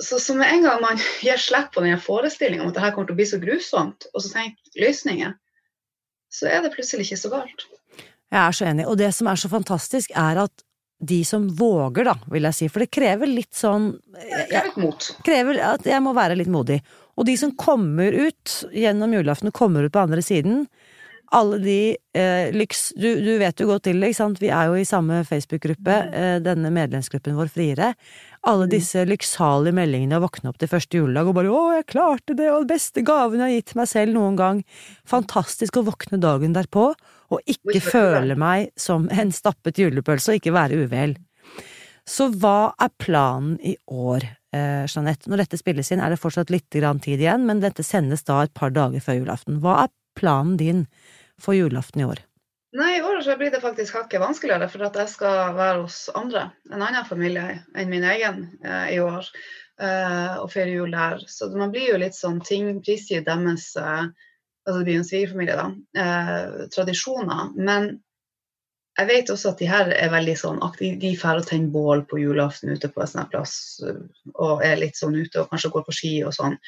[0.00, 2.92] så, så, med en gang man gir slipp på den forestillinga om at det her
[2.96, 5.32] kommer til å bli så grusomt, og så tenker løsninger,
[6.32, 7.66] så er det plutselig ikke så galt.
[8.32, 10.64] Jeg er så enig, og det som er så fantastisk, er at
[11.02, 14.80] de som våger, da, vil jeg si, for det krever litt sånn Det krever litt
[14.84, 15.08] mot.
[15.26, 16.78] Krever at jeg må være litt modig.
[17.18, 20.66] Og de som kommer ut gjennom julaften, kommer ut på andre siden,
[21.32, 21.78] alle de
[22.12, 22.92] eh, lyks...
[22.96, 25.94] Du, du, vet jo godt til det, ikke sant, vi er jo i samme Facebook-gruppe,
[26.12, 27.92] eh, denne medlemsgruppen vår Friere.
[28.48, 28.72] Alle mm.
[28.74, 32.50] disse lykksalige meldingene å våkne opp til første juledag og bare 'Å, jeg klarte det,
[32.52, 34.62] og den beste gaven jeg har gitt meg selv noen gang'.
[35.08, 36.90] Fantastisk å våkne dagen derpå
[37.32, 41.16] og ikke føle meg som en stappet julepølse og ikke være uvel.
[42.08, 45.30] Så hva er planen i år, eh, Jeanette?
[45.30, 48.54] Når dette spilles inn er det fortsatt litt tid igjen, men dette sendes da et
[48.54, 49.60] par dager før julaften.
[49.62, 50.86] Hva er planen din
[51.40, 52.24] for julaften i år?
[52.72, 56.06] Nei, I år så blir det faktisk hakket vanskeligere, for at jeg skal være hos
[56.16, 59.28] andre, en annen familie enn min egen eh, i år,
[59.76, 61.20] eh, og feire jul der.
[61.28, 64.06] Så man blir jo litt sånn ting prisgitt deres eh,
[64.66, 65.68] altså det blir en svigerfamilie, da,
[66.02, 67.52] eh, tradisjoner.
[67.56, 67.88] Men
[68.98, 70.98] jeg vet også at de her er veldig sånn aktive.
[71.00, 73.54] De drar og tenner bål på julaften ute på en sånn plass
[74.34, 76.58] og er litt sånn ute og kanskje går på ski og sånn.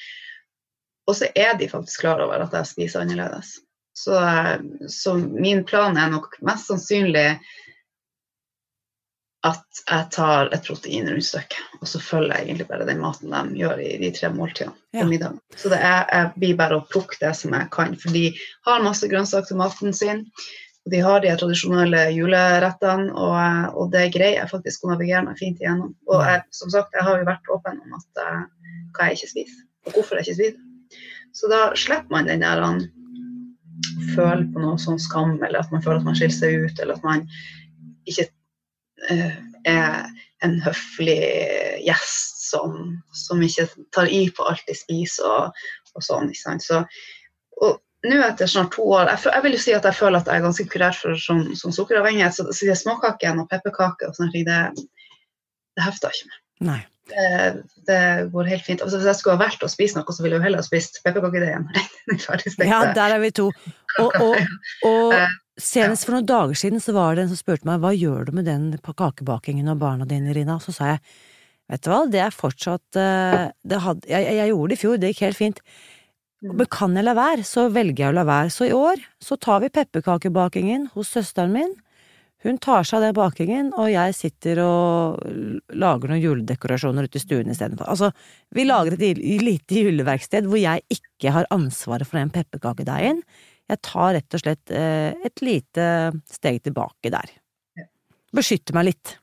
[1.04, 3.58] Og så er de faktisk klar over at jeg spiser annerledes.
[3.94, 4.56] Så, eh,
[4.88, 7.38] så min plan er nok mest sannsynlig
[9.44, 13.80] at jeg tar et proteinrundstykke, og så følger jeg egentlig bare den maten de gjør
[13.84, 15.08] i de tre måltidene på ja.
[15.08, 15.40] middagen.
[15.60, 18.30] Så det er, jeg blir bare å plukke det som jeg kan, for de
[18.64, 20.24] har masse grønnsaker til maten sin.
[20.84, 23.36] Og de har de tradisjonelle julerettene, og,
[23.72, 25.94] og, det greier jeg faktisk å navigere meg fint igjennom.
[26.12, 29.32] Og jeg, som sagt, jeg har jo vært åpen om at, uh, hva jeg ikke
[29.32, 31.00] spiser, og hvorfor jeg ikke spiser.
[31.34, 32.84] Så da slipper man den der han
[34.14, 37.00] føler på noe sånn skam, eller at man føler at man skiller seg ut, eller
[37.00, 37.24] at man
[38.08, 38.28] ikke
[39.10, 40.06] er
[40.44, 41.20] en høflig
[41.84, 42.76] gjest som,
[43.16, 46.30] som, ikke tar i på alt de spiser og, og sånn.
[46.30, 46.64] ikke sant?
[46.64, 46.82] Så,
[47.64, 50.28] og nå etter snart to år jeg, jeg, vil jo si at jeg føler at
[50.28, 52.36] jeg er ganske kurert for som, som sukkeravhengighet.
[52.36, 54.88] Så, så de småkakene og pepperkaker og sånne ting, det,
[55.78, 56.42] det hefter ikke med.
[56.72, 56.82] Nei.
[57.04, 58.82] Det, det, går helt fint.
[58.84, 60.66] Altså, hvis jeg skulle ha valgt å spise noe, så ville jeg jo heller ha
[60.66, 61.66] spist pepperkakedeigen.
[62.70, 63.50] ja, der er vi to.
[64.00, 64.38] Og, og,
[64.90, 67.92] og eh, Senest for noen dager siden så var det en som spurte meg hva
[67.94, 70.58] gjør du med den kakebakingen og barna dine, Rina?
[70.62, 71.02] Så sa jeg
[71.70, 75.12] vet du hva, det er fortsatt uh, had, jeg, jeg, gjorde det i fjor, det
[75.12, 75.62] gikk helt fint.
[76.42, 76.56] Mm.
[76.58, 78.50] Men kan jeg la være, så velger jeg å la være.
[78.52, 81.72] Så i år så tar vi pepperkakebakingen hos søsteren min.
[82.44, 85.22] Hun tar seg av den bakingen, og jeg sitter og
[85.72, 87.88] lager noen juledekorasjoner ute i stuen istedenfor.
[87.88, 88.10] Altså,
[88.52, 93.22] vi lager et lite juleverksted hvor jeg ikke har ansvaret for den pepperkakedeigen
[93.70, 95.86] jeg tar rett og slett eh, et lite
[96.30, 97.32] steg tilbake der.
[98.34, 99.14] Beskytter meg litt.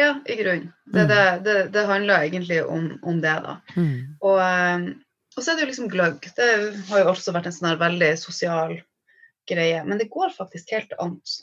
[0.00, 0.70] Ja, i grunnen.
[0.86, 1.08] Det, mm.
[1.08, 3.58] det, det, det handler egentlig om, om det, da.
[3.76, 3.96] Mm.
[4.24, 4.86] Og, eh,
[5.36, 6.30] og, så er det jo liksom gløgg.
[6.36, 6.48] Det
[6.88, 8.78] har jo også vært en sånn her veldig sosial
[9.50, 9.82] greie.
[9.84, 11.36] Men det går faktisk helt annet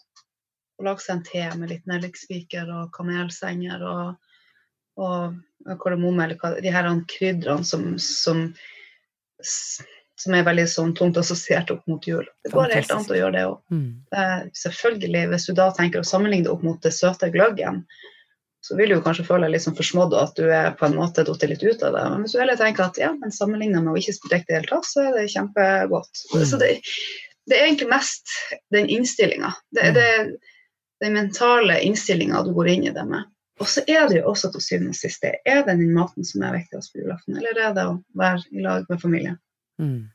[0.79, 4.33] å lage seg en te med litt nellikspiker og kamelsenger og,
[5.03, 8.47] og kardemomme, eller de her krydderne som, som
[10.19, 12.25] som er veldig sånn tungt assosiert opp mot jul.
[12.43, 13.59] Det går helt annet å gjøre det òg.
[13.71, 14.49] Mm.
[14.61, 17.85] Selvfølgelig, hvis du da tenker å sammenligne det opp mot det søte gløggen,
[18.65, 20.97] så vil du kanskje føle deg litt sånn forsmådd og at du er på en
[20.99, 22.03] måte datt litt ut av det.
[22.11, 24.51] Men hvis du heller tenker at ja, men sammenligna med å ikke drikke det i
[24.51, 26.23] det hele tatt, så er det kjempegodt.
[26.33, 26.45] Mm.
[26.51, 26.69] Så det,
[27.47, 28.35] det, er egentlig mest
[28.75, 29.53] den innstillinga.
[29.75, 30.31] Det er mm.
[31.05, 33.31] den mentale innstillinga du går inn i det med.
[33.63, 35.37] Og så er det jo også til syvende og sist det.
[35.47, 38.63] Er det den maten som er viktigst på julaften, eller er det å være i
[38.63, 39.39] lag med familien?
[39.79, 40.09] Mm.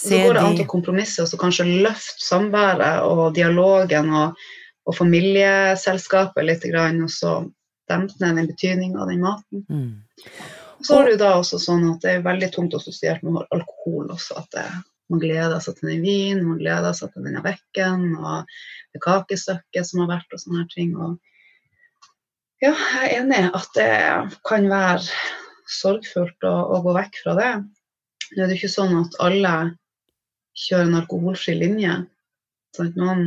[0.00, 4.42] Så går det an å kompromisse og så kanskje løfte samværet og dialogen og,
[4.84, 7.38] og familieselskapet litt, og så
[7.88, 9.64] dempe ned den betydninga av den maten.
[9.70, 9.94] Mm.
[10.84, 14.36] Så det jo da også sånn at det er veldig tungt assosiert med alkohol også.
[14.42, 14.66] At det,
[15.12, 18.52] man gleder seg til den vin, man gleder seg til denne bekken og
[18.92, 20.92] det kakestykket som har vært og sånne her ting.
[20.98, 21.16] Og
[22.64, 23.90] ja, jeg er enig at det
[24.48, 25.08] kan være
[25.80, 27.50] sorgfullt å, å gå vekk fra det.
[28.34, 29.54] Nå er det ikke sånn at alle
[30.56, 31.96] kjører en alkoholfri linje.
[32.76, 33.22] Sånn noen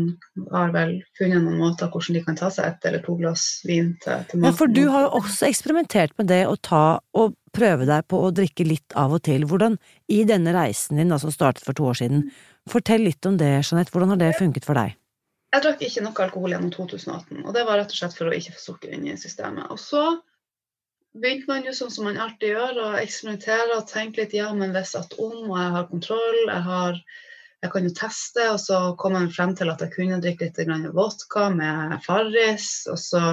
[0.53, 3.95] har vel funnet noen måter hvordan de kan ta seg ett eller to glass vin
[4.03, 4.51] til, til maten.
[4.51, 6.83] Ja, for du har jo også eksperimentert med det å ta
[7.17, 9.47] og prøve deg på å drikke litt av og til.
[9.49, 9.79] Hvordan,
[10.11, 12.27] i denne reisen din da, som startet for to år siden,
[12.69, 13.93] fortell litt om det, Jeanette.
[13.95, 14.97] Hvordan har det funket for deg?
[15.49, 18.35] Jeg drakk ikke noe alkohol gjennom 2018, og det var rett og slett for å
[18.37, 19.71] ikke få sukker inn i systemet.
[19.73, 20.03] Og så
[21.17, 24.73] begynte man jo sånn som man alltid gjør, å eksperimentere og tenke litt ja, men
[24.75, 26.99] hvis at om, og jeg har kontroll, jeg, har,
[27.63, 30.91] jeg kan jo teste, og så kom jeg frem til at jeg kunne drikke litt
[30.95, 33.23] vodka med Farris, og så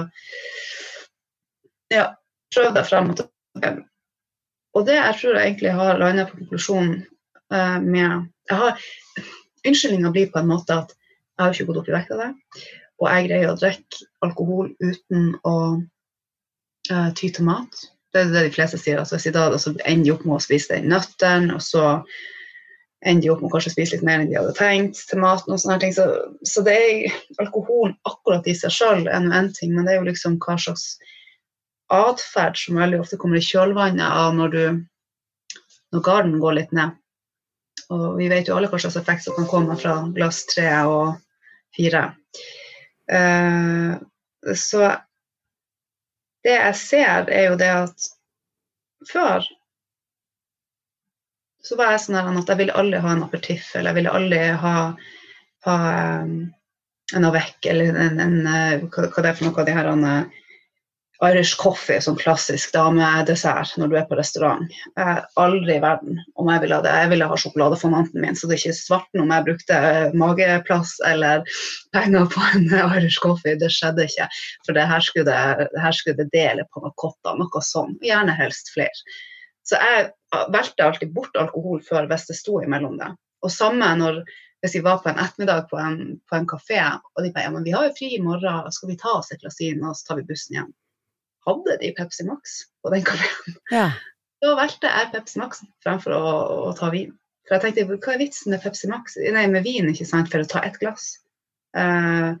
[1.93, 2.09] ja,
[2.53, 3.75] prøvde jeg frem og tilbake.
[4.77, 6.97] Og det jeg tror jeg egentlig har landa på konklusjonen
[7.53, 8.89] uh, med jeg har,
[9.67, 12.27] Unnskyldninga blir på en måte at jeg har ikke gått opp i vekt av det,
[13.01, 15.55] og jeg greier å drikke alkohol uten å
[16.93, 17.83] uh, ty til mat.
[18.13, 19.01] Det er det de fleste sier.
[19.01, 21.83] altså Hvis de da altså, ender de opp med å spise den nøttene, og så
[23.05, 25.53] ender de opp med å kanskje spise litt mer enn de hadde tenkt til maten.
[25.53, 25.93] og sånne ting.
[25.95, 26.07] Så,
[26.47, 30.01] så det er alkoholen akkurat i seg sjøl er nå én ting, men det er
[30.01, 30.95] jo liksom hva slags
[31.93, 34.63] atferd som veldig ofte kommer i kjølvannet av når du
[35.95, 36.95] når garden går litt ned.
[37.93, 41.15] Og vi vet jo alle hva slags effekt som kan komme fra glass tre og
[41.77, 42.09] fire.
[43.07, 43.95] Uh,
[44.57, 44.89] så
[46.45, 48.09] det jeg ser, er jo det at
[49.09, 49.45] før
[51.67, 54.39] så var jeg sånn at jeg ville aldri ha en aperitiff, eller jeg ville aldri
[54.61, 54.75] ha,
[55.67, 55.77] ha
[56.23, 59.89] en avec, eller en, en, en, hva, det er for noe av de her
[61.23, 64.73] Irish coffee som klassisk damedessert når du er på restaurant.
[64.99, 66.93] Eh, aldri i verden om jeg ville ha det.
[67.01, 69.79] Jeg ville ha sjokoladefondanten min, så det er ikke svart om jeg brukte
[70.17, 71.45] mageplass eller
[71.97, 73.57] penger på en Irish coffee.
[73.57, 74.29] Det skjedde ikke.
[74.67, 77.97] For det her skulle det, her skulle det dele på nakotta, kotta, noe sånn.
[78.05, 79.17] Gjerne helst flere.
[79.67, 80.09] Så jeg
[80.53, 83.09] valgte alltid bort alkohol før hvis det sto imellom det.
[83.45, 84.21] Og samme når
[84.65, 86.81] hvis vi var på en ettermiddag på en, på en kafé,
[87.13, 89.29] og de bare ja, men vi har jo fri i morgen, skal vi ta oss
[89.31, 90.71] et glass vin, og så tar vi bussen hjem
[91.47, 93.57] hadde de Pepsi Max på den kafeen.
[93.73, 93.89] Ja.
[94.37, 96.25] Da valgte jeg Pepsi Max fremfor å,
[96.67, 97.15] å, ta vin.
[97.47, 99.15] For jeg tenkte, hva er vitsen med Pepsi Max?
[99.17, 101.07] Nei, med vin, ikke sant, for å ta ett glass.
[101.73, 102.37] Uh,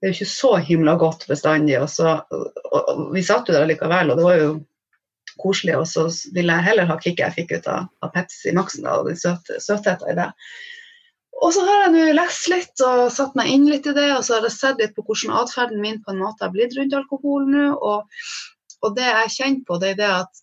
[0.00, 1.76] det er jo ikke så himla godt bestandig.
[1.78, 4.50] Og, så, og, og vi satt jo der likevel, og det var jo
[5.38, 5.76] koselig.
[5.78, 9.06] Og så ville jeg heller ha kicket jeg fikk ut av, av Pepsi Maxen og
[9.12, 10.28] den søte, søtheten i det.
[11.44, 14.24] Og så har jeg nå lest litt og satt meg inn litt i det, og
[14.24, 16.96] så har jeg sett litt på hvordan atferden min på en måte har blitt rundt
[16.96, 17.66] alkohol nå.
[17.76, 18.24] Og,
[18.86, 20.42] og det jeg kjenner på, det er det at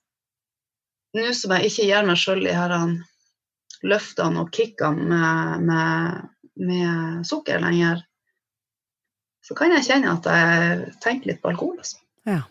[1.18, 2.78] nå som jeg ikke gir meg sjøl de her
[3.84, 6.24] løftene og kickene med, med,
[6.70, 8.06] med, sukker lenger,
[9.44, 11.78] så kan jeg kjenne at jeg tenker litt på alkohol.
[11.82, 12.00] Altså.
[12.30, 12.42] Ja.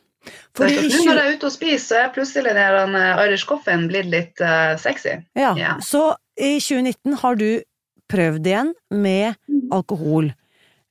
[0.54, 1.04] Fordi så ikke...
[1.06, 4.74] når jeg er ute og spiser, så er plutselig den Irish coffeen blitt litt uh,
[4.78, 5.16] sexy.
[5.38, 5.78] Ja, yeah.
[5.82, 7.48] Så i 2019 har du
[8.12, 9.66] prøvd igjen med mm.
[9.72, 10.32] alkohol,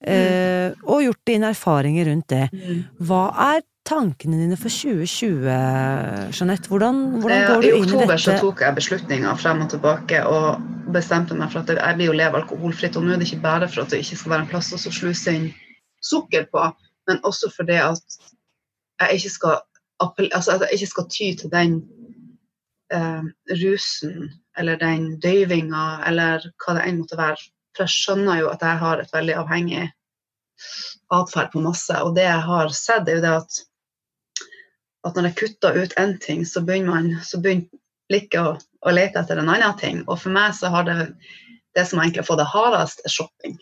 [0.02, 2.48] Uh, og gjort dine erfaringer rundt det.
[2.50, 2.78] Mm.
[3.06, 3.20] Hva
[3.54, 5.46] er tankene dine for 2020,
[6.34, 6.70] Jeanette?
[6.72, 7.94] Hvordan, hvordan går du inn i dette?
[7.94, 10.64] I oktober så tok jeg beslutninger frem og tilbake og
[10.96, 12.98] bestemte meg for at jeg blir jo leve alkoholfritt.
[12.98, 14.82] Og nå er det ikke bare for at det ikke skal være en plass å
[14.82, 15.50] sluse inn
[16.02, 16.66] sukker på,
[17.10, 18.22] men også fordi at
[19.04, 19.60] jeg ikke skal,
[20.02, 21.82] altså at jeg ikke skal ty til den
[22.94, 23.26] eh,
[23.62, 27.50] rusen eller den døyvinga eller hva det enn måtte være.
[27.76, 29.84] For jeg skjønner jo at jeg har et veldig avhengig
[31.12, 32.00] atferd på masse.
[32.04, 33.62] Og det jeg har sett, er jo det at,
[35.08, 37.70] at når jeg kutter ut én ting, så begynner man så begynner
[38.12, 40.02] like å, å, lete etter en annen ting.
[40.08, 40.98] Og for meg så har det
[41.78, 43.56] det som egentlig har fått det hardest, er shopping.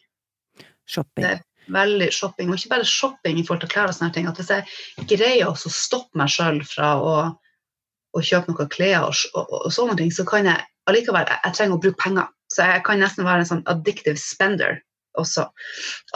[0.89, 1.21] Shopping.
[1.21, 4.29] Det er veldig shopping, og ikke bare shopping i forhold til klær og sånne ting.
[4.29, 9.21] At hvis jeg greier å stoppe meg sjøl fra å, å, kjøpe noen klær og,
[9.35, 12.29] og, og, sånne ting, så kan jeg allikevel jeg, jeg trenger å bruke penger.
[12.49, 14.79] Så jeg kan nesten være en sånn addictive spender
[15.19, 15.45] også.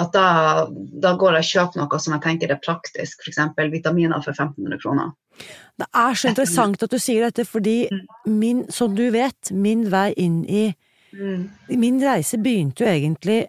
[0.01, 0.25] At da,
[0.73, 3.41] da går jeg og kjøper noe som jeg tenker er praktisk, f.eks.
[3.73, 5.13] vitaminer for 1500 kroner.
[5.79, 8.03] Det er så interessant at du sier dette, fordi mm.
[8.37, 10.67] min, som du vet, min vei inn i
[11.13, 11.49] mm.
[11.81, 13.39] Min reise begynte jo egentlig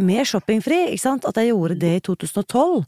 [0.00, 1.26] med shoppingfri, ikke sant?
[1.28, 2.84] At jeg gjorde det i 2012.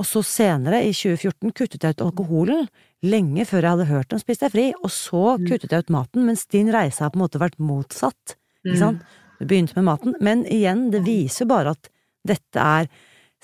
[0.00, 2.68] Og så senere, i 2014, kuttet jeg ut alkoholen.
[3.04, 4.66] Lenge før jeg hadde hørt om Spis deg fri.
[4.82, 5.48] Og så mm.
[5.50, 8.36] kuttet jeg ut maten, mens din reise har på en måte vært motsatt.
[8.64, 8.80] Ikke mm.
[8.80, 9.16] sant?
[9.38, 10.16] Du begynte med maten.
[10.24, 11.90] Men igjen, det viser bare at
[12.24, 12.88] dette er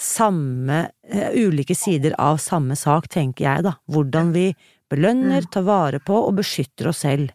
[0.01, 3.75] samme uh, Ulike sider av samme sak, tenker jeg, da.
[3.91, 4.49] Hvordan vi
[4.91, 5.51] belønner, mm.
[5.53, 7.35] tar vare på og beskytter oss selv.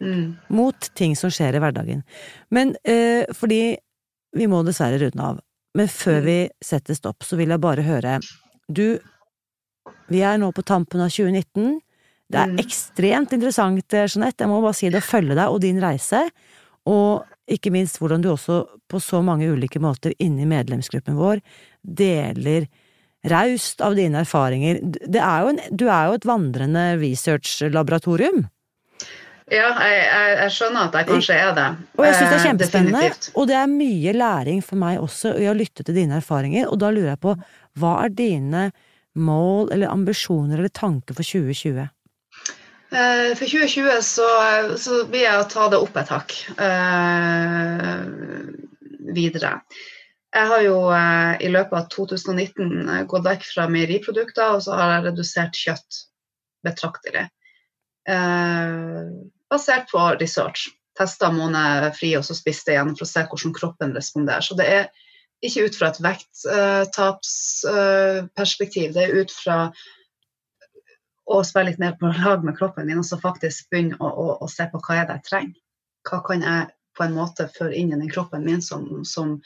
[0.00, 0.36] Mm.
[0.52, 2.04] Mot ting som skjer i hverdagen.
[2.54, 3.76] Men uh, fordi
[4.36, 5.42] vi må dessverre runde av.
[5.76, 8.18] Men før vi setter stopp, så vil jeg bare høre
[8.68, 8.98] Du,
[10.10, 11.78] vi er nå på tampen av 2019.
[12.26, 12.58] Det er mm.
[12.62, 16.24] ekstremt interessant, Jeanette, jeg må bare si det, å følge deg og din reise.
[16.90, 21.42] Og ikke minst hvordan du også på så mange ulike måter inni medlemsgruppen vår
[21.82, 22.66] deler
[23.26, 24.82] raust av dine erfaringer.
[25.06, 28.46] Er en, du er jo et vandrende research-laboratorium.
[29.46, 31.66] Ja, jeg, jeg, jeg, skjønner at jeg kanskje er det.
[31.94, 33.02] Og jeg syns det er eh, kjempespennende.
[33.04, 33.28] Definitivt.
[33.38, 36.66] Og det er mye læring for meg også i å lytte til dine erfaringer.
[36.66, 37.36] Og da lurer jeg på,
[37.80, 38.70] hva er dine
[39.16, 41.88] mål eller ambisjoner eller tanker for 2020?
[42.96, 44.28] Eh, For 2020 så,
[44.78, 48.02] så vil jeg ta det opp et hakk eh,
[49.16, 49.56] videre.
[50.36, 54.76] Jeg har jo eh, i løpet av 2019 eh, gått vekk fra meieriprodukter, og så
[54.76, 56.00] har jeg redusert kjøtt
[56.66, 57.24] betraktelig.
[58.08, 59.00] Eh,
[59.50, 60.68] basert på research.
[60.96, 64.44] Testa måned fri, og så spiste jeg igjen for å se hvordan kroppen responderer.
[64.44, 64.86] Så det er
[65.44, 69.58] ikke ut fra et vekttapsperspektiv, det er ut fra
[71.26, 74.26] å spille litt mer på lag med kroppen min, og så faktisk begynne å, å,
[74.44, 75.58] å se på hva er det jeg trenger.
[76.06, 76.62] Hva kan jeg
[76.96, 79.40] på en måte føre inn i den kroppen min som, som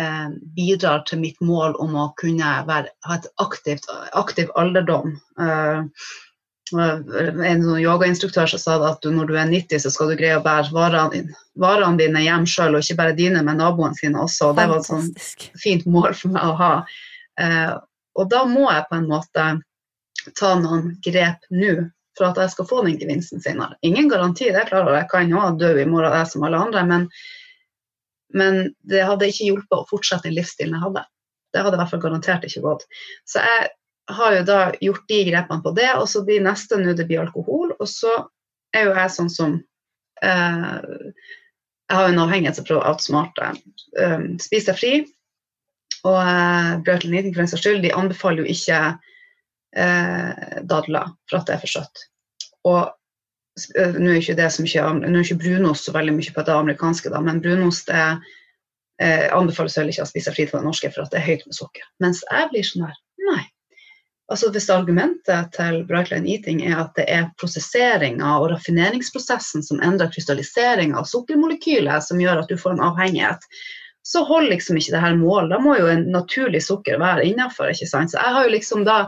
[0.00, 3.84] eh, bidrar til mitt mål om å kunne være, ha et aktivt,
[4.16, 5.08] aktiv alderdom.
[5.40, 5.80] Eh,
[6.72, 10.38] en sånn yogainstruktør som sa at du, når du er 90, så skal du greie
[10.38, 14.54] å bære varene, varene dine hjem sjøl, og ikke bare dine, men naboene sine også.
[14.56, 15.26] Det var et sånt
[15.60, 16.72] fint mål for meg å ha.
[17.40, 17.74] Eh,
[18.14, 19.46] og da må jeg på en måte
[20.38, 21.76] ta noen grep nå
[22.16, 23.76] for at jeg skal få den gevinsten senere.
[23.86, 26.84] Ingen garanti, det er klart, jeg kan jo dø i morgen, jeg som alle andre,
[26.86, 27.08] men,
[28.38, 31.02] men det hadde ikke hjulpet å fortsette den livsstilen jeg hadde.
[31.54, 32.86] Det hadde i hvert fall garantert ikke gått.
[33.28, 33.72] Så jeg
[34.10, 37.22] har jo da gjort de grepene på det, og så blir neste nå det blir
[37.24, 37.72] alkohol.
[37.78, 38.12] Og så
[38.74, 39.56] er jo jeg sånn som
[40.22, 41.12] eh,
[41.84, 43.50] Jeg har en avhengighet som prøver å outsmarte.
[44.00, 44.94] Um, Spis deg fri.
[46.04, 48.80] Og eh, Brøtel Eating for den saks skyld, de anbefaler jo ikke
[49.76, 52.04] eh, dadler for at det er for søtt.
[52.68, 52.80] Og
[53.78, 56.44] eh, nå er ikke det så mye, nå er ikke brunost så veldig mye på
[56.44, 58.20] det amerikanske, da, men brunost er,
[59.00, 61.48] eh, anbefales heller ikke å spise fri til det norske for at det er høyt
[61.48, 61.88] med sukker.
[62.04, 63.00] Mens jeg blir sånn her.
[64.32, 70.08] Altså Hvis argumentet til Brightline Eating er at det er prosesseringa og raffineringsprosessen som endrer
[70.14, 73.44] krystalliseringa av sukkermolekylet som gjør at du får en avhengighet,
[74.04, 75.48] så holder liksom ikke det her mål.
[75.48, 77.72] Da må jo en naturlig sukker være innafor.
[77.72, 78.98] Så jeg har jo liksom da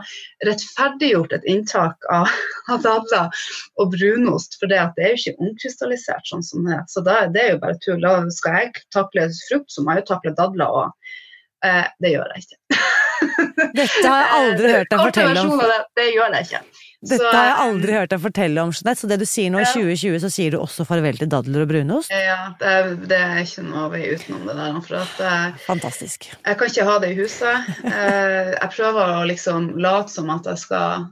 [0.45, 2.31] rettferdiggjort et inntak av,
[2.73, 3.43] av dadler
[3.77, 6.85] og brunost, for det, det er jo ikke omkrystallisert sånn som det er.
[6.89, 8.01] Så da, det er jo bare tull.
[8.01, 11.13] Da skal jeg takle frukt, så må jeg jo takle dadler òg.
[11.65, 12.81] Eh, det gjør jeg ikke.
[13.77, 15.55] Dette har jeg aldri hørt deg fortelle om.
[15.61, 16.61] Det, det gjør jeg ikke.
[16.97, 19.01] Dette så, har jeg aldri hørt deg fortelle om, Jeanette.
[19.03, 19.71] Så det du sier nå i ja.
[19.75, 22.13] 2020, så sier du også farvel til dadler og brunost?
[22.13, 22.73] Ja, det
[23.11, 24.79] det er ikke noe vei utenom det der.
[24.87, 26.31] For at, eh, Fantastisk.
[26.33, 27.71] Jeg kan ikke ha det i huset.
[27.87, 31.07] Eh, jeg prøver å liksom late som at jeg skal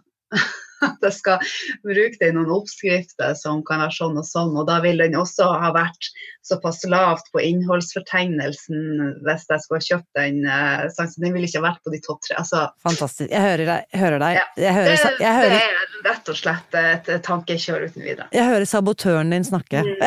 [0.83, 1.43] at jeg skal
[1.85, 4.53] bruke det i noen oppskrifter som kan være sånn og sånn.
[4.59, 6.09] Og da vil den også ha vært
[6.45, 10.39] såpass lavt på innholdsfortegnelsen hvis jeg skulle ha kjøpt den.
[10.45, 12.37] Eh, så den ville ikke ha vært på de topp tre.
[12.43, 13.31] Altså, Fantastisk.
[13.31, 13.89] Jeg hører deg.
[13.93, 14.39] Jeg hører deg.
[14.61, 18.29] Jeg hører, det, jeg hører, det, er rett og slett et tankekjør uten videre.
[18.35, 19.85] Jeg hører sabotøren din snakke.
[19.85, 20.01] Mm.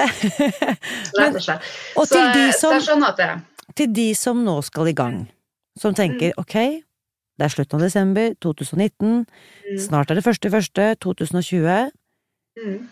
[1.21, 1.71] rett og slett.
[1.97, 3.31] og så til de, som, jeg skjønner at det
[3.79, 5.27] til de som nå skal i gang,
[5.79, 6.41] som tenker Mm.
[6.43, 6.83] ok,
[7.39, 9.27] det er slutten av desember 2019,
[9.69, 9.79] Mm.
[9.79, 11.91] snart er det første i første 2020,
[12.59, 12.89] Mm.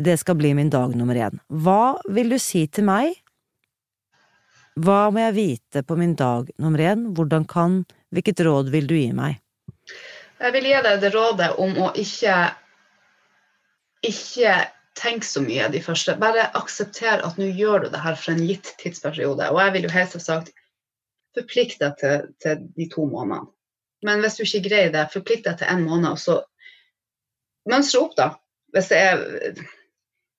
[0.00, 1.38] det skal bli min dag nummer én.
[1.50, 3.12] Hva vil du si til meg?
[4.78, 7.12] Hva må jeg vite på min dag nummer én?
[7.14, 9.36] Hvordan kan Hvilket råd vil du gi meg?
[10.40, 12.54] Jeg vil gi deg det rådet om å ikke
[14.02, 14.54] ikke
[14.96, 16.16] tenke så mye de første.
[16.18, 19.50] Bare aksepter at nå gjør du det her for en gitt tidsperiode.
[19.52, 20.50] Og jeg vil jo helt sagt
[21.36, 23.46] forplikte deg til, til de to månedene.
[24.06, 26.40] Men hvis du ikke greier det, forplikt deg til en måned, og så
[27.70, 28.30] mønstre opp, da.
[28.74, 29.22] Hvis det er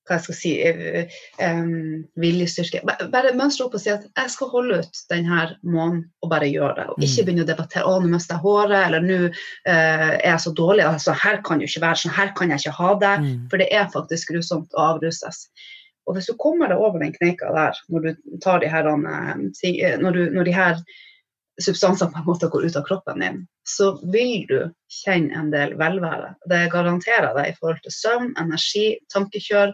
[0.07, 0.51] hva jeg skal si,
[1.45, 2.81] um, viljestyrke.
[3.13, 6.73] Bare, mønstre opp og si at jeg skal holde ut denne måneden og bare gjøre
[6.79, 6.87] det.
[6.91, 9.35] Og ikke begynne å debattere å, nå mister jeg håret, eller nå uh,
[9.69, 10.87] er jeg så dårlig.
[10.87, 13.13] altså Her kan jo ikke være sånn, her kan jeg ikke ha det.
[13.25, 13.37] Mm.
[13.53, 15.45] For det er faktisk grusomt å avruses.
[16.09, 20.17] Og hvis du kommer deg over den kneika der, når du tar de her, når,
[20.17, 20.81] du, når de her
[21.63, 24.57] substansene på en måte går ut av kroppen din, så vil du
[25.01, 26.33] kjenne en del velvære.
[26.49, 29.73] Det garanterer deg i forhold til søvn, energi, tankekjør,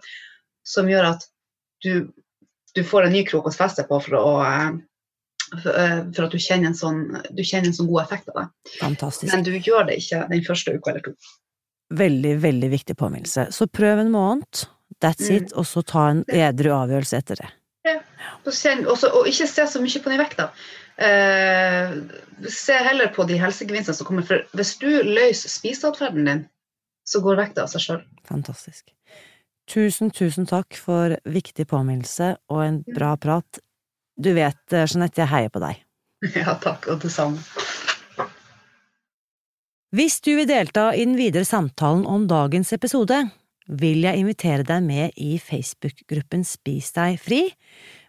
[0.68, 1.26] som gjør at
[1.86, 2.08] du,
[2.76, 4.78] du får en ny krok å feste på for, å, eh,
[5.64, 8.42] for, eh, for at du kjenner, en sånn, du kjenner en sånn god effekt av
[8.42, 8.48] det.
[8.80, 9.32] Fantastisk.
[9.34, 11.16] Men du gjør det ikke den første uka eller to.
[11.98, 13.48] Veldig, veldig viktig påminnelse.
[13.56, 14.66] Så prøv en måned,
[15.00, 15.38] that's Mm.
[15.38, 17.50] it, og så ta en edru avgjørelse etter det.
[17.88, 18.00] Ja.
[18.44, 20.50] Og, og ikke se så mye på den vekta.
[20.98, 21.94] Eh,
[22.50, 24.26] se heller på de helsegevinstene som kommer.
[24.26, 26.46] For hvis du løser spiseatferden din,
[27.08, 28.04] så går vekta av seg sjøl.
[28.28, 28.90] Fantastisk.
[29.68, 33.60] Tusen, tusen takk for viktig påminnelse og en bra prat.
[34.18, 35.84] Du vet, eh, Jeanette, jeg heier på deg.
[36.34, 37.44] Ja, takk, og det samme.
[39.94, 43.22] Hvis du vil delta i den videre samtalen om dagens episode,
[43.68, 47.44] vil jeg invitere deg med i Facebook-gruppen Spis deg fri,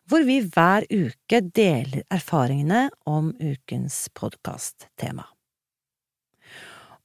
[0.09, 5.27] hvor vi hver uke deler erfaringene om ukens podkast-tema.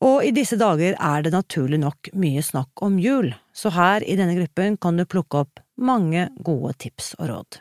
[0.04, 4.18] Og i disse dager er det naturlig nok mye snakk om jul, så her i
[4.20, 7.60] denne gruppen kan du plukke opp mange gode tips og råd.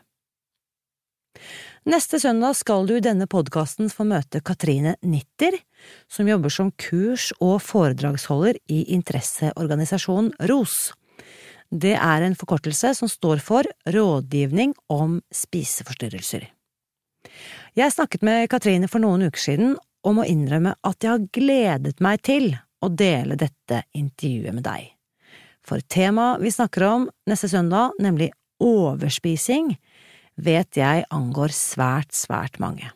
[1.91, 5.57] Neste søndag skal du i denne podkasten få møte Katrine Nitter,
[6.07, 10.93] som jobber som kurs- og foredragsholder i interesseorganisasjonen ROS.
[11.73, 16.45] Det er en forkortelse som står for Rådgivning om spiseforstyrrelser.
[17.73, 22.03] Jeg snakket med Katrine for noen uker siden og må innrømme at jeg har gledet
[22.05, 22.51] meg til
[22.83, 24.91] å dele dette intervjuet med deg.
[25.65, 29.77] For temaet vi snakker om neste søndag, nemlig overspising,
[30.37, 32.91] vet jeg angår svært, svært mange.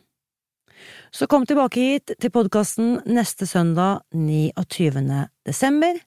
[1.09, 5.01] Så kom tilbake hit til podkasten neste søndag 29.
[5.47, 5.97] desember.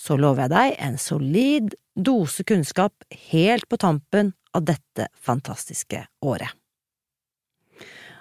[0.00, 6.48] Så lover jeg deg en solid dose kunnskap helt på tampen av dette fantastiske året.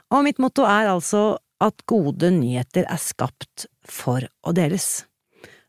[0.09, 5.05] Og mitt motto er altså at gode nyheter er skapt for å deles.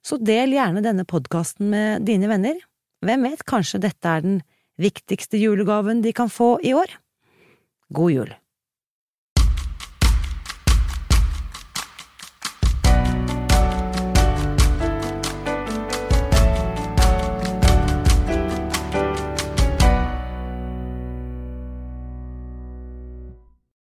[0.02, 2.56] Så del gjerne denne podkasten med dine venner.
[3.04, 4.40] Hvem vet, kanskje dette er den
[4.80, 6.94] viktigste julegaven de kan få i år.
[7.94, 8.32] God jul!